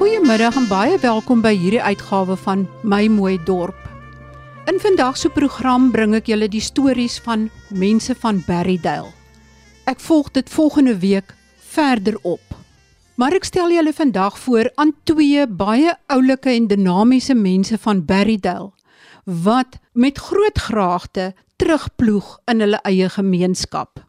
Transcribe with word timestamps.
Goeiemiddag 0.00 0.56
en 0.56 0.64
baie 0.64 0.94
welkom 0.96 1.42
by 1.44 1.50
hierdie 1.52 1.82
uitgawe 1.84 2.32
van 2.40 2.62
My 2.88 3.02
Mooi 3.12 3.34
Dorp. 3.44 3.76
In 4.64 4.78
vandag 4.80 5.18
se 5.20 5.28
program 5.28 5.90
bring 5.92 6.14
ek 6.16 6.30
julle 6.32 6.46
die 6.48 6.62
stories 6.64 7.18
van 7.20 7.42
mense 7.68 8.14
van 8.22 8.38
Berrydale. 8.46 9.10
Ek 9.84 10.00
volg 10.00 10.30
dit 10.32 10.48
volgende 10.48 10.94
week 11.02 11.34
verder 11.74 12.16
op. 12.24 12.40
Maar 13.20 13.36
ek 13.36 13.44
stel 13.44 13.76
julle 13.76 13.92
vandag 13.92 14.38
voor 14.40 14.70
aan 14.80 14.94
twee 15.04 15.44
baie 15.44 15.92
oulike 16.08 16.48
en 16.48 16.70
dinamiese 16.72 17.36
mense 17.36 17.76
van 17.84 18.00
Berrydale 18.00 18.70
wat 19.44 19.76
met 19.92 20.16
groot 20.30 20.64
graagte 20.70 21.34
terugploeg 21.60 22.38
in 22.48 22.64
hulle 22.64 22.80
eie 22.88 23.12
gemeenskap. 23.20 24.00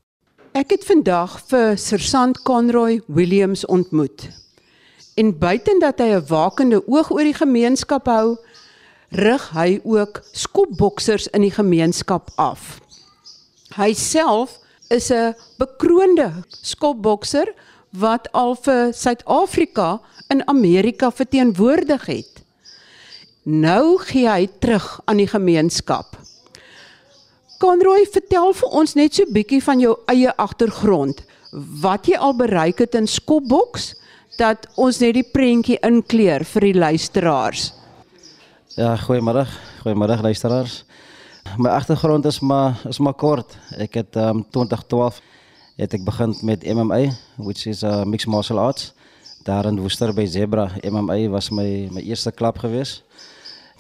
Ek 0.56 0.72
het 0.72 0.88
vandag 0.88 1.42
vir 1.52 1.76
Sersant 1.76 2.46
Conroy 2.48 3.02
Williams 3.12 3.66
ontmoet. 3.68 4.32
En 5.14 5.38
buiten 5.38 5.80
dat 5.80 6.00
hy 6.00 6.16
'n 6.16 6.28
wakende 6.28 6.88
oog 6.88 7.12
oor 7.12 7.24
die 7.24 7.34
gemeenskap 7.34 8.06
hou, 8.06 8.38
rig 9.10 9.50
hy 9.50 9.80
ook 9.84 10.22
skopboksers 10.32 11.28
in 11.28 11.42
die 11.42 11.52
gemeenskap 11.52 12.30
af. 12.36 12.80
Hy 13.76 13.94
self 13.94 14.60
is 14.90 15.12
'n 15.12 15.36
bekroonde 15.58 16.32
skopbokser 16.48 17.54
wat 17.90 18.32
al 18.32 18.56
vir 18.56 18.94
Suid-Afrika 18.94 20.02
in 20.28 20.48
Amerika 20.48 21.12
verteenwoordig 21.12 22.06
het. 22.06 22.44
Nou 23.44 23.98
gee 23.98 24.30
hy 24.30 24.50
terug 24.60 25.00
aan 25.06 25.18
die 25.18 25.28
gemeenskap. 25.28 26.18
Conroy, 27.60 28.06
vertel 28.12 28.54
vir 28.54 28.70
ons 28.70 28.94
net 28.94 29.16
so 29.16 29.26
bietjie 29.30 29.64
van 29.64 29.80
jou 29.80 29.96
eie 30.06 30.32
agtergrond. 30.38 31.24
Wat 31.82 32.08
jy 32.08 32.18
al 32.18 32.36
bereik 32.36 32.80
het 32.80 32.96
in 32.96 33.08
skopboks 33.08 33.92
dat 34.38 34.68
ons 34.76 35.00
net 35.02 35.16
die 35.18 35.26
prentjie 35.28 35.78
inkleer 35.86 36.46
vir 36.54 36.68
die 36.68 36.78
luisteraars. 36.78 37.72
Ja, 38.78 38.96
goeiemôre. 38.98 39.46
Goeiemôre 39.84 40.22
luisteraars. 40.22 40.84
My 41.58 41.74
agtergrond 41.74 42.26
is 42.26 42.40
maar 42.40 42.80
is 42.88 43.00
maar 43.00 43.18
kort. 43.18 43.58
Ek 43.78 44.00
het 44.00 44.16
um 44.16 44.46
2012 44.50 45.20
het 45.82 45.94
ek 45.98 46.06
begin 46.06 46.36
met 46.46 46.64
MMA, 46.64 47.02
which 47.38 47.66
is 47.68 47.84
a 47.84 48.02
uh, 48.02 48.06
mixed 48.06 48.30
martial 48.30 48.60
arts. 48.60 48.94
Daar 49.44 49.66
in 49.66 49.80
Woester 49.80 50.14
by 50.14 50.26
Zebra. 50.26 50.70
MMA 50.84 51.30
was 51.30 51.50
my 51.50 51.90
my 51.92 52.02
eerste 52.02 52.32
klub 52.32 52.62
geweest 52.62 53.04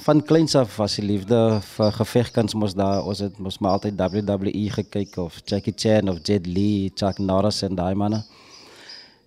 van 0.02 0.24
kleins 0.26 0.56
af 0.56 0.76
was 0.82 0.96
die 0.98 1.06
liefde 1.06 1.38
vir 1.76 1.92
gevegkuns 1.94 2.56
mos 2.58 2.74
daar 2.74 3.04
ons 3.06 3.20
het 3.22 3.38
mos 3.38 3.60
maar 3.62 3.78
altyd 3.78 4.00
WWE 4.02 4.70
gekyk 4.74 5.18
of 5.22 5.38
Jackie 5.46 5.74
Chan 5.78 6.10
of 6.10 6.18
Jet 6.26 6.48
Li, 6.48 6.92
Chuck 6.96 7.20
Norris 7.20 7.62
en 7.62 7.76
daai 7.78 7.94
manne. 7.96 8.24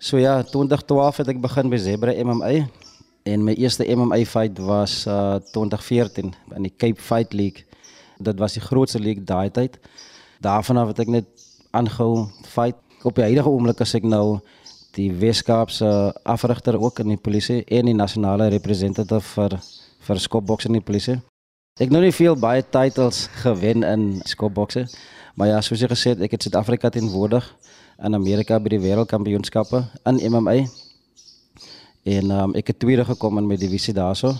So 0.05 0.17
ja, 0.17 0.43
2012 0.43 1.17
het 1.17 1.29
ek 1.33 1.39
begin 1.41 1.71
by 1.71 1.77
Zebra 1.81 2.13
MMA 2.13 2.67
en 3.25 3.41
my 3.41 3.55
eerste 3.57 3.87
MMA 3.89 4.19
fight 4.29 4.59
was 4.61 4.99
uh 5.09 5.39
2014 5.49 6.29
in 6.29 6.67
die 6.67 6.73
Cape 6.77 7.01
Fight 7.01 7.33
League. 7.33 7.65
Dit 8.21 8.37
was 8.37 8.53
die 8.53 8.61
grootste 8.61 9.01
league 9.01 9.25
daai 9.25 9.49
tyd. 9.49 9.79
Daarvan 10.45 10.77
af 10.77 10.91
het 10.91 11.01
ek 11.01 11.09
net 11.09 11.47
aangehou 11.73 12.27
fight. 12.45 12.77
Op 13.01 13.17
die 13.17 13.25
huidige 13.25 13.49
oomblik 13.49 13.81
as 13.81 13.95
ek 13.97 14.05
nou 14.05 14.43
die 14.93 15.09
Weskaapse 15.09 15.89
afrigter 16.21 16.77
ook 16.77 17.01
in 17.01 17.15
die 17.15 17.23
polisie 17.29 17.63
en 17.65 17.89
die 17.89 17.97
nasionale 17.97 18.51
representative 18.53 19.25
vir 19.33 19.57
vir 20.05 20.21
skopbokse 20.21 20.69
in 20.69 20.77
die 20.77 20.85
polisie. 20.85 21.17
Ek 21.81 21.89
nou 21.89 22.05
nie 22.05 22.13
veel 22.13 22.37
baie 22.37 22.61
titles 22.61 23.25
gewen 23.41 23.81
in 23.81 24.21
skopbokse, 24.21 24.85
maar 25.33 25.49
ja, 25.49 25.65
soos 25.65 25.81
jy 25.81 25.89
gesê 25.89 26.13
het, 26.13 26.21
ek 26.21 26.37
het 26.37 26.45
Suid-Afrika 26.45 26.93
teenwoordig 26.93 27.49
in 28.03 28.15
Amerika 28.15 28.59
by 28.59 28.73
die 28.75 28.81
wêreldkampioenskappe 28.83 29.83
in 30.09 30.19
MMA. 30.31 30.55
En 32.05 32.31
um, 32.31 32.55
ek 32.59 32.73
het 32.73 32.79
tweede 32.79 33.05
gekom 33.07 33.39
in 33.39 33.47
my 33.47 33.57
divisie 33.57 33.93
daarso. 33.95 34.35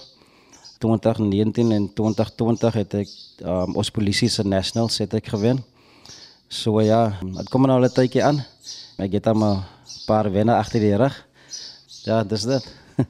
2019 0.84 1.72
en 1.72 1.88
2020 1.95 2.80
het 2.81 2.98
ek 3.00 3.14
um, 3.48 3.78
ons 3.80 3.92
polisie 3.95 4.30
se 4.30 4.44
nationals 4.44 5.00
het 5.02 5.15
ek 5.17 5.32
gewen. 5.33 5.64
So 6.52 6.82
ja, 6.83 7.15
dit 7.21 7.49
kom 7.49 7.65
nou 7.65 7.80
al 7.80 7.88
'n 7.88 7.95
tydjie 7.95 8.23
aan. 8.23 8.44
Ek 8.99 9.17
het 9.17 9.27
al 9.27 9.39
'n 9.39 9.64
paar 10.05 10.32
wenne 10.32 10.54
agter 10.54 10.80
die 10.80 10.95
rug. 10.95 11.15
Ja, 12.04 12.23
dis 12.23 12.44
dit. 12.44 12.64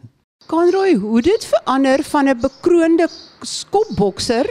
Conroy, 0.51 0.94
hoe 0.94 1.22
dit 1.22 1.45
verander 1.45 2.03
van 2.03 2.29
'n 2.29 2.39
bekroonde 2.39 3.09
skopbokser 3.41 4.45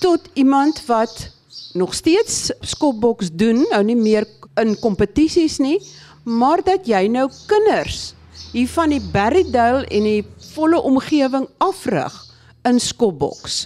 tot 0.00 0.20
iemand 0.34 0.86
wat 0.86 1.30
nog 1.72 1.94
steeds 1.94 2.52
skopboks 2.60 3.30
doen, 3.32 3.66
nou 3.70 3.82
nie 3.84 3.96
meer 3.96 4.26
in 4.60 4.74
kompetisies 4.80 5.58
nie, 5.58 5.78
maar 6.24 6.62
dat 6.64 6.86
jy 6.88 7.06
nou 7.12 7.28
kinders 7.48 8.14
hier 8.54 8.68
van 8.70 8.92
die 8.94 9.02
Berrydale 9.12 9.86
en 9.90 10.06
die 10.06 10.22
volle 10.54 10.80
omgewing 10.82 11.48
afrig 11.58 12.14
in 12.64 12.78
skopboks. 12.80 13.64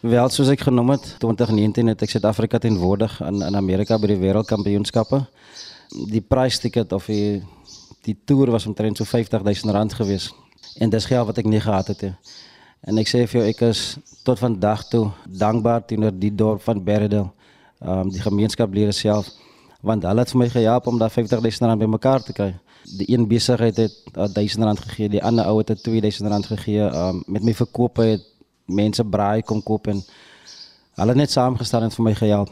Wel, 0.00 0.28
soos 0.32 0.48
ek 0.52 0.62
genoem 0.64 0.94
het, 0.94 1.06
2019 1.20 1.92
het 1.92 2.02
ek 2.04 2.12
Suid-Afrika 2.14 2.60
teenwoordig 2.60 3.18
in 3.24 3.42
in 3.44 3.56
Amerika 3.56 3.98
by 4.00 4.08
die 4.12 4.20
Wêreldkampioenskappe. 4.20 5.24
Die 6.08 6.22
prysticket 6.24 6.92
of 6.96 7.08
die 7.10 7.42
die 8.06 8.16
toer 8.24 8.48
was 8.54 8.64
omtrent 8.66 8.96
so 8.96 9.04
50000 9.04 9.74
rand 9.76 9.92
geweest 9.92 10.32
en 10.80 10.88
dis 10.88 11.04
geld 11.04 11.26
wat 11.28 11.38
ek 11.42 11.48
nie 11.48 11.60
gehad 11.60 11.90
het 11.92 12.06
nie. 12.06 12.14
En 12.88 12.96
ek 13.00 13.10
sê 13.10 13.26
vir 13.28 13.40
jou 13.40 13.48
ek 13.50 13.60
is 13.68 13.82
tot 14.24 14.40
vandag 14.40 14.86
toe 14.88 15.10
dankbaar 15.26 15.84
teenoor 15.84 16.14
die 16.16 16.32
dorp 16.32 16.64
van 16.64 16.80
Berridel, 16.84 17.28
ehm 17.80 18.06
um, 18.06 18.12
die 18.12 18.24
gemeenskaplede 18.24 18.92
self 18.96 19.28
want 19.80 20.04
hulle 20.04 20.24
het 20.24 20.32
vir 20.32 20.38
my 20.38 20.48
gehelp 20.52 20.86
om 20.86 20.98
daai 20.98 21.10
50000 21.10 21.68
rand 21.68 21.80
bymekaar 21.80 22.22
te 22.22 22.32
kry. 22.36 22.50
Die 22.98 23.06
een 23.12 23.26
besigheid 23.28 23.76
het 23.76 23.94
1000 24.12 24.64
rand 24.64 24.80
gegee, 24.80 25.08
die 25.08 25.22
ander 25.24 25.46
ou 25.48 25.58
het 25.58 25.72
2000 25.82 26.28
rand 26.28 26.46
gegee. 26.46 26.80
Um, 26.80 27.22
met 27.26 27.44
my 27.44 27.54
verkope 27.54 28.02
het 28.02 28.26
mense 28.66 29.04
braai 29.04 29.42
kom 29.42 29.62
koop 29.62 29.88
en 29.90 30.02
hulle 31.00 31.14
het 31.14 31.16
net 31.16 31.30
saamgestaan 31.30 31.88
en 31.88 31.94
vir 31.94 32.04
my 32.04 32.14
gehelp. 32.14 32.50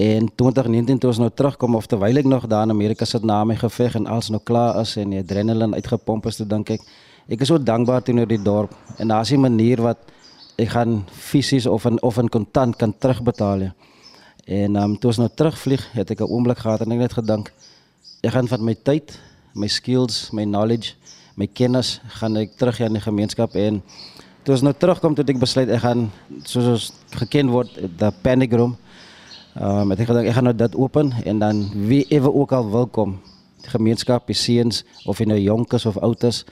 En 0.00 0.30
2019 0.34 0.98
toe 0.98 1.10
ons 1.10 1.18
nou 1.20 1.30
terugkom 1.34 1.74
of 1.76 1.86
terwyl 1.86 2.16
ek 2.16 2.28
nog 2.28 2.46
daar 2.48 2.64
in 2.68 2.72
Amerika 2.72 3.04
sit 3.04 3.24
na 3.24 3.42
my 3.44 3.56
geveg 3.60 3.98
en 3.98 4.06
alles 4.06 4.30
nou 4.30 4.40
klaar 4.44 4.80
is 4.80 4.96
en 4.96 5.12
die 5.12 5.20
adrenaline 5.20 5.76
uitgepomp 5.76 6.28
is, 6.30 6.40
toe 6.40 6.46
dink 6.46 6.70
ek 6.76 6.86
ek 7.30 7.44
is 7.44 7.50
so 7.52 7.60
dankbaar 7.62 8.02
teenoor 8.02 8.26
die 8.26 8.40
dorp 8.42 8.72
en 8.98 9.12
daar's 9.12 9.30
'n 9.32 9.40
manier 9.40 9.82
wat 9.82 9.98
ek 10.58 10.68
gaan 10.68 11.04
fisies 11.10 11.66
of 11.66 11.84
in 11.84 12.02
of 12.02 12.18
in 12.18 12.28
kontant 12.28 12.76
kan 12.76 12.94
terugbetaal. 12.98 13.60
Ja. 13.60 13.72
En 14.50 14.76
um, 14.76 14.96
toe 14.98 15.12
ons 15.12 15.20
nou 15.22 15.30
terugvlieg, 15.30 15.84
het 15.94 16.10
ek 16.10 16.20
'n 16.20 16.30
oomblik 16.30 16.58
gehad 16.58 16.82
en 16.82 16.92
ek 16.92 16.98
net 16.98 17.14
gedink 17.14 17.52
ek 18.22 18.32
gaan 18.34 18.48
van 18.48 18.64
my 18.64 18.74
tyd, 18.74 19.18
my 19.54 19.68
skills, 19.68 20.30
my 20.32 20.44
knowledge, 20.44 20.94
my 21.36 21.46
kennis 21.46 22.00
gaan 22.20 22.36
ek 22.36 22.56
terug 22.58 22.76
hier 22.76 22.86
in 22.86 22.98
die 22.98 23.08
gemeenskap 23.08 23.54
en 23.54 23.82
toe 24.44 24.54
ons 24.54 24.62
nou 24.62 24.74
terugkom 24.74 25.14
toe 25.14 25.24
ek 25.24 25.38
besluit 25.38 25.68
ek 25.68 25.80
gaan 25.80 26.10
soos 26.44 26.66
ons 26.66 26.92
geken 27.16 27.48
word 27.50 27.70
the 27.98 28.12
panic 28.22 28.52
room 28.52 28.76
Ehm 29.58 29.82
um, 29.82 29.90
ek 29.90 29.98
dink 30.06 30.28
ek 30.30 30.36
gaan 30.36 30.46
nou 30.46 30.54
dit 30.54 30.74
open 30.78 31.08
en 31.26 31.40
dan 31.42 31.64
wie 31.74 32.04
ewe 32.14 32.30
ook 32.30 32.52
al 32.54 32.68
wil 32.70 32.86
kom, 32.86 33.16
die 33.64 33.72
gemeenskap, 33.72 34.28
die 34.30 34.36
seuns 34.38 34.84
of 35.10 35.18
jy 35.18 35.26
nou 35.26 35.38
jonk 35.42 35.74
is 35.74 35.86
of 35.90 35.98
oud 35.98 36.22
is, 36.28 36.44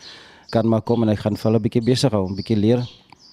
kan 0.50 0.66
maar 0.66 0.82
kom 0.82 1.06
en 1.06 1.12
ek 1.14 1.22
gaan 1.22 1.38
vir 1.38 1.46
hulle 1.46 1.60
'n 1.60 1.62
bietjie 1.62 1.84
besig 1.86 2.10
hou, 2.10 2.26
'n 2.26 2.34
bietjie 2.34 2.58
leer. 2.58 2.82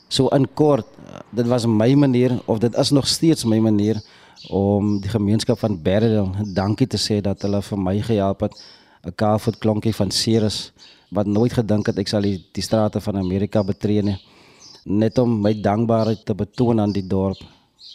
So 0.07 0.29
in 0.37 0.45
kort, 0.53 0.85
dit 1.33 1.47
was 1.47 1.65
my 1.65 1.95
manier 1.95 2.37
of 2.45 2.59
dit 2.59 2.77
is 2.77 2.91
nog 2.91 3.07
steeds 3.07 3.43
my 3.43 3.57
manier 3.57 3.97
om 4.49 4.99
die 5.01 5.09
gemeenskap 5.09 5.59
van 5.59 5.81
Berrydale 5.81 6.45
dankie 6.53 6.87
te 6.87 6.97
sê 6.97 7.21
dat 7.21 7.41
hulle 7.41 7.61
vir 7.61 7.77
my 7.77 7.99
gehelp 8.01 8.41
het. 8.41 8.53
'n 9.05 9.13
Kaalvoet 9.15 9.57
klonkie 9.57 9.93
van 9.93 10.11
Ceres 10.11 10.71
wat 11.09 11.27
nooit 11.27 11.53
gedink 11.53 11.87
het 11.87 11.97
ek 11.99 12.07
sal 12.07 12.21
die, 12.21 12.45
die 12.51 12.63
strate 12.63 13.01
van 13.01 13.17
Amerika 13.17 13.63
betree 13.63 14.01
nie. 14.01 14.17
Net 14.85 15.17
om 15.17 15.41
my 15.41 15.53
dankbaarheid 15.53 16.25
te 16.25 16.33
betoon 16.33 16.79
aan 16.79 16.91
die 16.91 17.07
dorp 17.07 17.37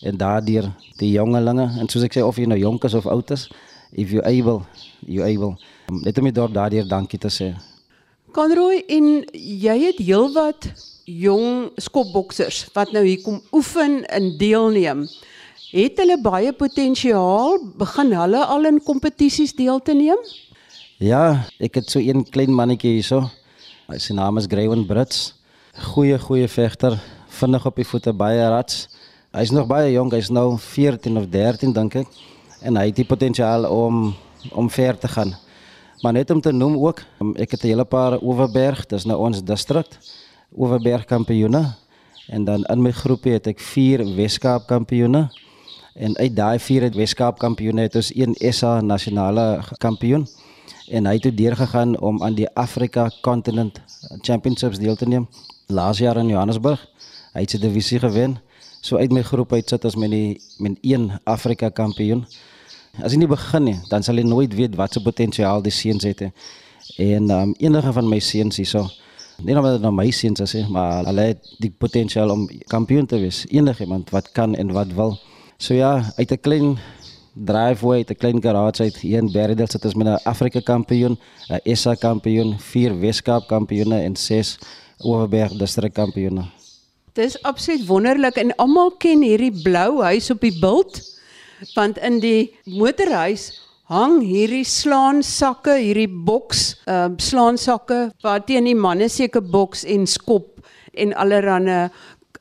en 0.02 0.16
daardeur 0.16 0.70
die 0.96 1.12
jongelinge 1.12 1.66
en 1.78 1.88
soos 1.88 2.04
ek 2.06 2.16
sê 2.16 2.22
of 2.24 2.38
jy 2.40 2.46
nou 2.48 2.58
jonk 2.58 2.86
is 2.88 2.96
of 2.96 3.08
oud 3.10 3.32
is 3.34 3.48
if 3.92 4.12
you 4.14 4.22
able 4.24 4.62
you 5.06 5.24
able 5.26 5.56
net 6.04 6.18
om 6.18 6.28
dit 6.30 6.40
daardeur 6.54 6.88
dankie 6.88 7.20
te 7.20 7.32
sê 7.32 7.50
Conroy 8.32 8.84
en 8.88 9.08
jy 9.34 9.76
het 9.82 9.98
heelwat 9.98 10.70
jong 11.10 11.68
skopboksers 11.82 12.62
wat 12.76 12.94
nou 12.94 13.02
hier 13.04 13.20
kom 13.24 13.40
oefen 13.56 14.04
en 14.06 14.30
deelneem 14.38 15.04
het 15.72 15.98
hulle 16.02 16.20
baie 16.22 16.52
potensiaal 16.52 17.58
begin 17.78 18.12
hulle 18.12 18.44
al 18.44 18.70
in 18.72 18.80
kompetisies 18.82 19.52
deel 19.56 19.80
te 19.80 19.94
neem 19.94 20.18
Ja 21.00 21.46
ek 21.58 21.80
het 21.80 21.90
so 21.90 21.98
een 21.98 22.24
klein 22.30 22.52
mannetjie 22.54 22.98
hierso 22.98 23.28
sy 23.98 24.14
naam 24.14 24.38
is 24.38 24.46
Greywen 24.46 24.86
Brits 24.86 25.34
goeie 25.94 26.18
goeie 26.18 26.48
vegter 26.48 26.98
vinnig 27.40 27.66
op 27.66 27.76
die 27.76 27.86
voete 27.86 28.12
baie 28.12 28.48
rats 28.50 28.88
Hy 29.30 29.44
is 29.46 29.52
nog 29.54 29.68
baie 29.70 29.92
jonk, 29.92 30.10
hy 30.10 30.18
is 30.24 30.28
nou 30.34 30.56
14 30.58 31.14
of 31.20 31.28
13 31.30 31.70
dink 31.70 31.94
ek. 32.00 32.16
En 32.66 32.74
hy 32.74 32.88
het 32.88 32.96
die 32.98 33.06
potensiaal 33.06 33.68
om 33.70 34.08
om 34.56 34.70
ver 34.72 34.96
te 34.98 35.06
gaan. 35.12 35.34
Maar 36.02 36.16
net 36.16 36.30
om 36.34 36.40
te 36.40 36.50
noem 36.50 36.78
ook, 36.80 37.02
ek 37.36 37.50
het 37.50 37.62
'n 37.62 37.70
hele 37.70 37.84
paar 37.84 38.18
Oeverberg, 38.22 38.86
dis 38.88 39.04
nou 39.04 39.18
ons 39.18 39.42
distrik 39.44 39.86
Oeverberg 40.56 41.04
kampioene. 41.04 41.76
En 42.28 42.44
dan 42.44 42.64
in 42.64 42.82
my 42.82 42.90
groepie 42.90 43.32
het 43.32 43.46
ek 43.46 43.60
4 43.60 44.16
Weskaap 44.16 44.66
kampioene. 44.66 45.30
En 45.94 46.16
uit 46.16 46.36
daai 46.36 46.58
4 46.58 46.82
het 46.82 46.94
Weskaap 46.94 47.38
kampioene 47.38 47.82
het 47.82 47.94
ons 47.94 48.12
een 48.14 48.34
SA 48.52 48.80
nasionale 48.80 49.62
kampioen 49.78 50.28
en 50.90 51.06
hy 51.06 51.12
het 51.12 51.22
toe 51.22 51.34
deurgegaan 51.34 51.98
om 52.00 52.22
aan 52.22 52.34
die 52.34 52.48
Afrika 52.54 53.10
Continent 53.20 53.80
Championships 54.20 54.78
deel 54.78 54.96
te 54.96 55.06
neem 55.06 55.28
laas 55.70 55.98
jaar 55.98 56.16
in 56.16 56.28
Johannesburg. 56.28 56.80
Hy 57.32 57.44
het 57.44 57.54
sy 57.54 57.60
divisie 57.62 58.00
gewen. 58.02 58.38
So 58.80 58.98
uit 58.98 59.12
my 59.12 59.22
groep 59.22 59.52
uit 59.52 59.68
sit 59.68 59.84
ons 59.84 59.96
met 60.00 60.10
die 60.10 60.40
met 60.58 60.78
een 60.82 61.10
Afrika 61.24 61.70
kampioen. 61.70 62.24
As 63.02 63.14
jy 63.14 63.20
nie 63.22 63.30
begin 63.30 63.64
nie, 63.68 63.76
dan 63.90 64.02
sal 64.02 64.18
jy 64.18 64.26
nooit 64.26 64.54
weet 64.56 64.74
wat 64.78 64.96
se 64.96 65.02
potensiaal 65.04 65.62
die 65.62 65.74
seuns 65.74 66.06
het. 66.08 66.24
He. 66.26 66.30
En 67.14 67.30
um, 67.30 67.54
enige 67.58 67.92
van 67.92 68.08
my 68.08 68.18
seuns 68.18 68.58
hierso, 68.58 68.86
nie 69.44 69.54
net 69.54 69.82
nou 69.84 69.92
my 69.94 70.08
seuns 70.10 70.42
as 70.42 70.56
jy, 70.56 70.64
maar 70.68 71.04
hulle 71.06 71.28
het 71.30 71.52
die 71.62 71.70
potensiaal 71.70 72.32
om 72.34 72.48
kampioen 72.72 73.06
te 73.06 73.20
wees. 73.22 73.44
Enige 73.50 73.86
iemand 73.86 74.10
wat 74.10 74.32
kan 74.34 74.56
en 74.58 74.72
wat 74.74 74.96
wil. 74.96 75.18
So 75.60 75.74
ja, 75.74 76.12
uit 76.16 76.30
'n 76.32 76.40
klein 76.40 76.78
driveway, 77.34 78.00
'n 78.00 78.16
klein 78.16 78.42
garage 78.42 78.82
uit 78.82 78.96
hier 78.96 79.18
in 79.18 79.32
Berridel 79.32 79.66
sit 79.68 79.84
ons 79.84 79.94
met 79.94 80.06
'n 80.06 80.20
Afrika 80.24 80.60
kampioen, 80.60 81.18
'n 81.48 81.76
SA 81.76 81.94
kampioen, 81.94 82.58
vier 82.58 83.00
Weskaap 83.00 83.46
kampioene 83.46 84.00
en 84.02 84.16
ses 84.16 84.58
Oeverberg 85.04 85.52
distrik 85.52 85.92
kampioene. 85.92 86.44
Dis 87.12 87.42
absoluut 87.42 87.86
wonderlik 87.86 88.36
en 88.36 88.56
almal 88.56 88.90
ken 88.90 89.22
hierdie 89.22 89.62
blou 89.62 90.02
huis 90.02 90.30
op 90.30 90.40
die 90.40 90.58
bult 90.60 91.18
want 91.74 91.98
in 91.98 92.20
die 92.20 92.56
motorhuis 92.64 93.60
hang 93.84 94.22
hierdie 94.22 94.64
slaansakke, 94.64 95.76
hierdie 95.76 96.08
boks, 96.08 96.80
ehm 96.86 97.12
uh, 97.12 97.16
slaansakke 97.16 98.12
wat 98.22 98.46
teen 98.46 98.64
die 98.64 98.74
manne 98.74 99.08
seker 99.08 99.42
boks 99.42 99.84
en 99.84 100.06
skop 100.06 100.60
en 100.94 101.12
allerlei 101.14 101.90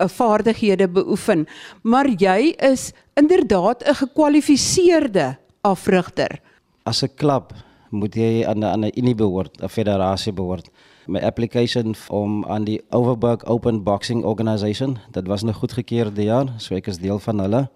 vaardighede 0.07 0.89
beoefen. 0.89 1.47
Maar 1.81 2.09
jy 2.09 2.55
is 2.57 2.91
inderdaad 3.13 3.83
'n 3.83 3.93
gekwalifiseerde 3.93 5.37
afrigter. 5.61 6.39
As 6.83 7.03
'n 7.03 7.11
klub 7.15 7.53
moet 7.89 8.15
jy 8.15 8.45
aan 8.45 8.59
'n 8.59 8.63
aan 8.63 8.85
'n 8.85 8.91
unie 8.95 9.15
behoort, 9.15 9.61
'n 9.61 9.67
federasie 9.69 10.33
behoort. 10.33 10.69
My 11.07 11.19
application 11.19 11.95
om 12.07 12.45
aan 12.45 12.63
die 12.63 12.81
Overberg 12.89 13.45
Open 13.45 13.83
Boxing 13.83 14.23
Organisation, 14.23 14.97
dit 15.11 15.27
was 15.27 15.43
nou 15.43 15.53
goedgekeur 15.53 16.13
die 16.13 16.25
jaar, 16.25 16.53
so 16.57 16.75
ek 16.75 16.87
is 16.87 16.97
deel 16.97 17.19
van 17.19 17.39
hulle 17.39 17.69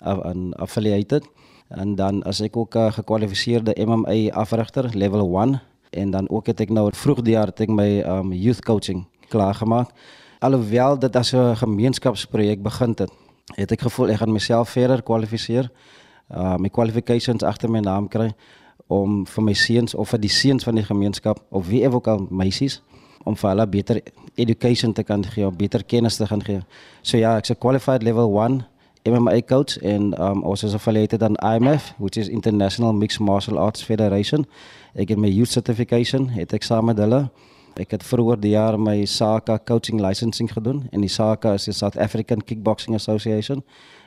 aan 0.00 0.54
affiliated 0.54 1.24
en 1.68 1.94
dan 1.94 2.22
as 2.22 2.40
ek 2.40 2.56
ook 2.56 2.74
'n 2.74 2.92
gekwalifiseerde 2.92 3.86
MMA 3.86 4.30
afrigter 4.32 4.90
level 4.94 5.20
1 5.20 5.60
en 5.90 6.10
dan 6.10 6.28
ook 6.28 6.46
het 6.46 6.60
ek 6.60 6.70
nou 6.70 6.90
vroeg 6.92 7.22
die 7.22 7.32
jaar 7.32 7.46
het 7.46 7.60
ek 7.60 7.68
my 7.68 8.00
um, 8.00 8.32
youth 8.32 8.62
coaching 8.62 9.06
klaar 9.28 9.54
gemaak. 9.54 9.90
Alhoewel 10.40 10.98
dit 10.98 11.16
as 11.16 11.32
'n 11.32 11.56
gemeenskapsprojek 11.56 12.62
begin 12.62 12.94
het, 12.96 13.12
het 13.54 13.70
ek 13.70 13.80
gevoel 13.80 14.08
ek 14.08 14.16
gaan 14.16 14.32
myself 14.32 14.70
verder 14.70 15.02
kwalifiseer. 15.02 15.70
Uh 16.34 16.56
my 16.56 16.68
qualifications 16.68 17.42
agter 17.42 17.70
my 17.70 17.80
naam 17.80 18.08
kry 18.08 18.32
om 18.86 19.26
vir 19.26 19.44
my 19.44 19.52
seuns 19.52 19.94
of 19.94 20.08
vir 20.08 20.20
die 20.20 20.30
seuns 20.30 20.64
van 20.64 20.74
die 20.74 20.84
gemeenskap 20.84 21.44
of 21.50 21.66
wie 21.66 21.88
ook 21.88 22.06
al 22.06 22.26
meisies 22.30 22.82
om 23.24 23.36
vir 23.36 23.50
hulle 23.50 23.66
beter 23.66 24.00
education 24.34 24.92
te 24.92 25.02
kan 25.02 25.24
gee, 25.24 25.50
beter 25.50 25.84
kennis 25.84 26.16
te 26.16 26.26
gaan 26.26 26.42
gee. 26.42 26.60
So 27.02 27.16
ja, 27.16 27.36
ek's 27.36 27.50
'n 27.50 27.58
qualified 27.58 28.02
level 28.02 28.40
1 28.44 28.64
MMA 29.04 29.42
coach 29.42 29.82
and 29.82 30.18
um, 30.18 30.42
also 30.44 30.66
is 30.66 30.74
affiliated 30.74 31.22
aan 31.22 31.36
IMF, 31.36 31.94
which 31.98 32.16
is 32.16 32.28
International 32.28 32.92
Mixed 32.92 33.20
Martial 33.20 33.58
Arts 33.58 33.82
Federation. 33.82 34.46
Ek 34.94 35.08
het 35.08 35.18
my 35.18 35.28
youth 35.28 35.50
certification, 35.50 36.28
het 36.28 36.52
ek 36.52 36.62
saam 36.62 36.84
met 36.84 36.98
hulle. 36.98 37.30
Ek 37.78 37.92
het 37.94 38.02
vroeër 38.02 38.40
die 38.42 38.52
jaar 38.56 38.78
my 38.80 39.04
SAKA 39.06 39.58
coaching 39.68 40.00
licensing 40.02 40.50
gedoen 40.52 40.88
en 40.90 41.04
die 41.04 41.10
SAKA 41.10 41.54
is 41.54 41.68
die 41.68 41.74
South 41.76 41.96
African 41.96 42.42
Kickboxing 42.42 42.94
Association 42.94 43.62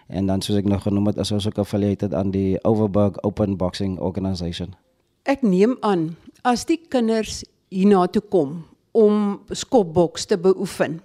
en 0.08 0.28
dan 0.28 0.42
soos 0.42 0.60
ek 0.60 0.68
nog 0.68 0.84
genoem 0.84 1.08
het, 1.12 1.18
is 1.18 1.32
ons 1.32 1.48
ook 1.48 1.62
affiliated 1.64 2.14
aan 2.14 2.34
die 2.34 2.60
Overberg 2.68 3.22
Open 3.24 3.58
Boxing 3.58 4.00
Organisation. 4.00 4.76
Ek 5.24 5.42
neem 5.42 5.78
aan 5.82 6.16
as 6.44 6.66
die 6.68 6.78
kinders 6.92 7.44
hiernatoe 7.72 8.24
kom 8.30 8.66
om 8.92 9.40
skopboks 9.50 10.28
te 10.30 10.38
beoefen, 10.38 11.00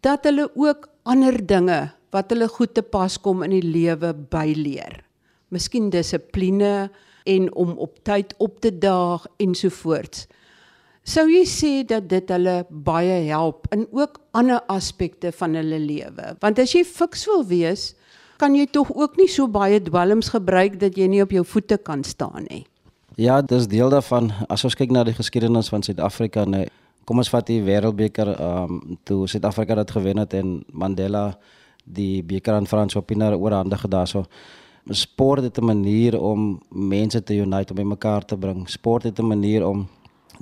dat 0.00 0.24
hulle 0.24 0.46
ook 0.54 0.88
ander 1.02 1.36
dinge 1.42 1.90
wat 2.14 2.30
hulle 2.32 2.48
goed 2.48 2.74
te 2.74 2.82
pas 2.82 3.18
kom 3.20 3.42
in 3.46 3.54
die 3.58 3.66
lewe 3.66 4.14
byleer. 4.14 5.02
Miskien 5.50 5.90
dissipline 5.90 6.90
en 7.28 7.48
om 7.58 7.74
op 7.78 7.98
tyd 8.06 8.32
op 8.38 8.60
te 8.62 8.70
daag 8.72 9.26
ensovoorts. 9.42 10.26
Sou 11.04 11.26
jy 11.30 11.44
sê 11.48 11.70
dat 11.88 12.08
dit 12.10 12.28
hulle 12.30 12.64
baie 12.68 13.22
help 13.30 13.66
in 13.72 13.86
ook 13.90 14.20
ander 14.36 14.60
aspekte 14.68 15.32
van 15.32 15.54
hulle 15.54 15.78
lewe? 15.80 16.34
Want 16.40 16.58
as 16.58 16.74
jy 16.76 16.84
fiks 16.84 17.24
wil 17.26 17.44
wees, 17.48 17.94
kan 18.40 18.54
jy 18.56 18.66
tog 18.66 18.92
ook 18.94 19.16
nie 19.16 19.28
so 19.28 19.48
baie 19.48 19.80
dwelms 19.80 20.30
gebruik 20.32 20.78
dat 20.80 20.96
jy 20.96 21.08
nie 21.08 21.22
op 21.22 21.32
jou 21.32 21.44
voete 21.44 21.76
kan 21.76 22.04
staan 22.04 22.46
nie. 22.48 22.66
Ja, 23.16 23.40
dis 23.42 23.66
deel 23.68 23.90
daarvan. 23.92 24.30
As 24.48 24.64
ons 24.64 24.76
kyk 24.76 24.92
na 24.94 25.04
die 25.04 25.16
geskiedenis 25.16 25.68
van 25.68 25.82
Suid-Afrika, 25.84 26.46
nee, 26.48 26.70
kom 27.04 27.20
ons 27.20 27.32
vat 27.32 27.48
die 27.48 27.60
Wêreldbeker, 27.64 28.34
ehm 28.36 28.76
um, 28.78 28.98
toe 29.04 29.26
Suid-Afrika 29.28 29.74
dit 29.80 29.90
gewen 29.90 30.22
het 30.22 30.36
en 30.38 30.60
Mandela 30.72 31.32
die 31.84 32.22
beker 32.22 32.54
aan 32.54 32.68
Frans 32.70 32.96
Opina 32.96 33.32
oorhandig 33.34 33.80
gedaan 33.80 34.06
so 34.06 34.24
sport 34.90 35.42
het 35.42 35.58
'n 35.58 35.64
manier 35.64 36.20
om 36.20 36.60
mense 36.68 37.22
te 37.22 37.34
unite 37.34 37.72
om 37.72 37.76
by 37.76 37.82
mekaar 37.82 38.24
te 38.24 38.36
bring 38.36 38.68
sport 38.68 39.02
het 39.02 39.18
'n 39.18 39.26
manier 39.26 39.66
om 39.66 39.88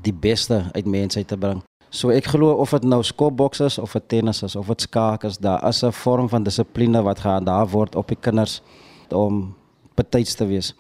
die 0.03 0.13
beste 0.13 0.65
uit 0.73 0.87
mense 0.87 1.25
te 1.25 1.37
bring 1.37 1.63
so 1.91 2.11
ek 2.11 2.31
glo 2.35 2.53
of 2.63 2.71
dit 2.77 2.85
nou 2.85 3.03
skopboks 3.03 3.61
is 3.61 3.79
of 3.79 3.93
dit 3.93 4.09
tennis 4.09 4.43
is 4.43 4.57
of 4.57 4.67
dit 4.67 4.87
skaak 4.87 5.25
is 5.25 5.39
daar 5.39 5.69
is 5.69 5.83
'n 5.85 5.93
vorm 5.93 6.29
van 6.29 6.43
dissipline 6.43 7.03
wat 7.03 7.21
gehandhaaf 7.21 7.71
word 7.73 7.97
op 7.97 8.09
die 8.09 8.21
kinders 8.21 8.63
om 9.11 9.55
betyds 9.97 10.35
te 10.35 10.47
wees 10.47 10.75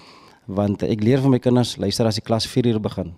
want 0.47 0.83
ek 0.83 1.03
leer 1.03 1.21
vir 1.21 1.31
my 1.31 1.39
kinders 1.39 1.77
luister 1.77 2.07
as 2.07 2.15
die 2.15 2.25
klas 2.25 2.47
4 2.47 2.67
uur 2.67 2.81
begin 2.81 3.15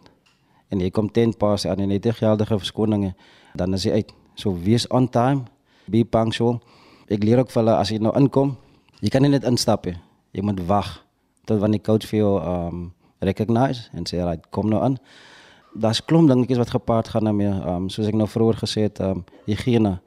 en 0.71 0.81
jy 0.81 0.91
kom 0.91 1.11
10 1.13 1.37
pas 1.37 1.67
aan 1.67 1.81
en 1.81 1.89
net 1.89 2.07
geldige 2.07 2.59
verskoninge 2.59 3.15
dan 3.55 3.75
is 3.75 3.85
jy 3.85 3.93
uit 3.93 4.13
so 4.35 4.55
wees 4.55 4.87
on 4.89 5.09
time 5.09 5.45
be 5.87 6.05
punctual 6.05 6.61
ek 7.11 7.27
leer 7.27 7.43
ook 7.43 7.51
vir 7.51 7.65
hulle 7.65 7.75
as 7.75 7.91
jy 7.91 7.99
nou 7.99 8.13
inkom, 8.19 8.55
jy 9.03 9.11
kan 9.11 9.25
nie 9.27 9.33
net 9.33 9.47
instap 9.49 9.89
nie. 9.89 9.97
Jy 10.37 10.45
moet 10.47 10.63
wag 10.69 10.93
tot 11.49 11.59
wanneer 11.59 11.83
die 11.83 11.87
coach 11.89 12.07
vir 12.07 12.21
jou 12.21 12.35
um 12.39 12.91
recognize 13.27 13.91
en 13.93 14.07
sê 14.07 14.23
right, 14.23 14.45
kom 14.55 14.71
nou 14.71 14.79
aan. 14.81 14.97
Daar's 15.75 16.05
klomp 16.05 16.29
dingetjies 16.29 16.59
wat 16.59 16.71
gepaard 16.71 17.09
gaan 17.09 17.25
daarmee, 17.25 17.53
um 17.67 17.89
soos 17.89 18.09
ek 18.11 18.17
nou 18.19 18.29
vroeër 18.29 18.59
gesê 18.65 18.87
het, 18.89 19.01
um 19.01 19.25
higiëne. 19.47 19.99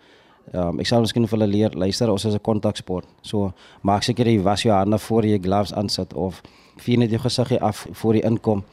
Um 0.52 0.80
ek 0.84 0.90
sal 0.90 1.04
miskien 1.04 1.28
vir 1.28 1.38
hulle 1.38 1.52
leer, 1.52 1.78
luister, 1.78 2.12
ons 2.12 2.26
is 2.26 2.36
'n 2.36 2.44
kontaksport. 2.44 3.08
So 3.22 3.54
maak 3.82 4.04
seker 4.04 4.28
jy 4.28 4.42
was 4.42 4.64
jou 4.64 4.74
hande 4.74 5.00
voor 5.00 5.24
jy 5.26 5.40
gloves 5.40 5.74
aansit 5.74 6.14
of 6.14 6.42
vee 6.78 6.98
net 6.98 7.10
jou 7.10 7.20
gesig 7.20 7.60
af 7.62 7.88
voor 7.92 8.16
jy 8.16 8.22
inkom. 8.22 8.64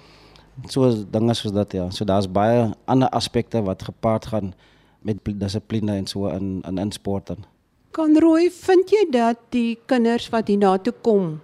So 0.68 1.04
dinge 1.10 1.34
soos 1.34 1.52
dat 1.52 1.72
ja. 1.72 1.90
So 1.90 2.04
daar's 2.04 2.26
baie 2.26 2.74
ander 2.86 3.08
aspekte 3.08 3.62
wat 3.62 3.82
gepaard 3.82 4.26
gaan 4.26 4.54
met 5.02 5.16
dissipline 5.24 5.96
en 5.96 6.06
so 6.06 6.26
in 6.26 6.62
in 6.66 6.78
in 6.78 6.92
sport 6.92 7.26
dan. 7.26 7.44
Kan 7.90 8.18
Roy, 8.18 8.50
vind 8.50 8.90
jy 8.90 9.10
dat 9.10 9.36
die 9.50 9.78
kinders 9.86 10.28
wat 10.28 10.48
hierna 10.48 10.78
toe 10.78 10.94
kom 11.02 11.40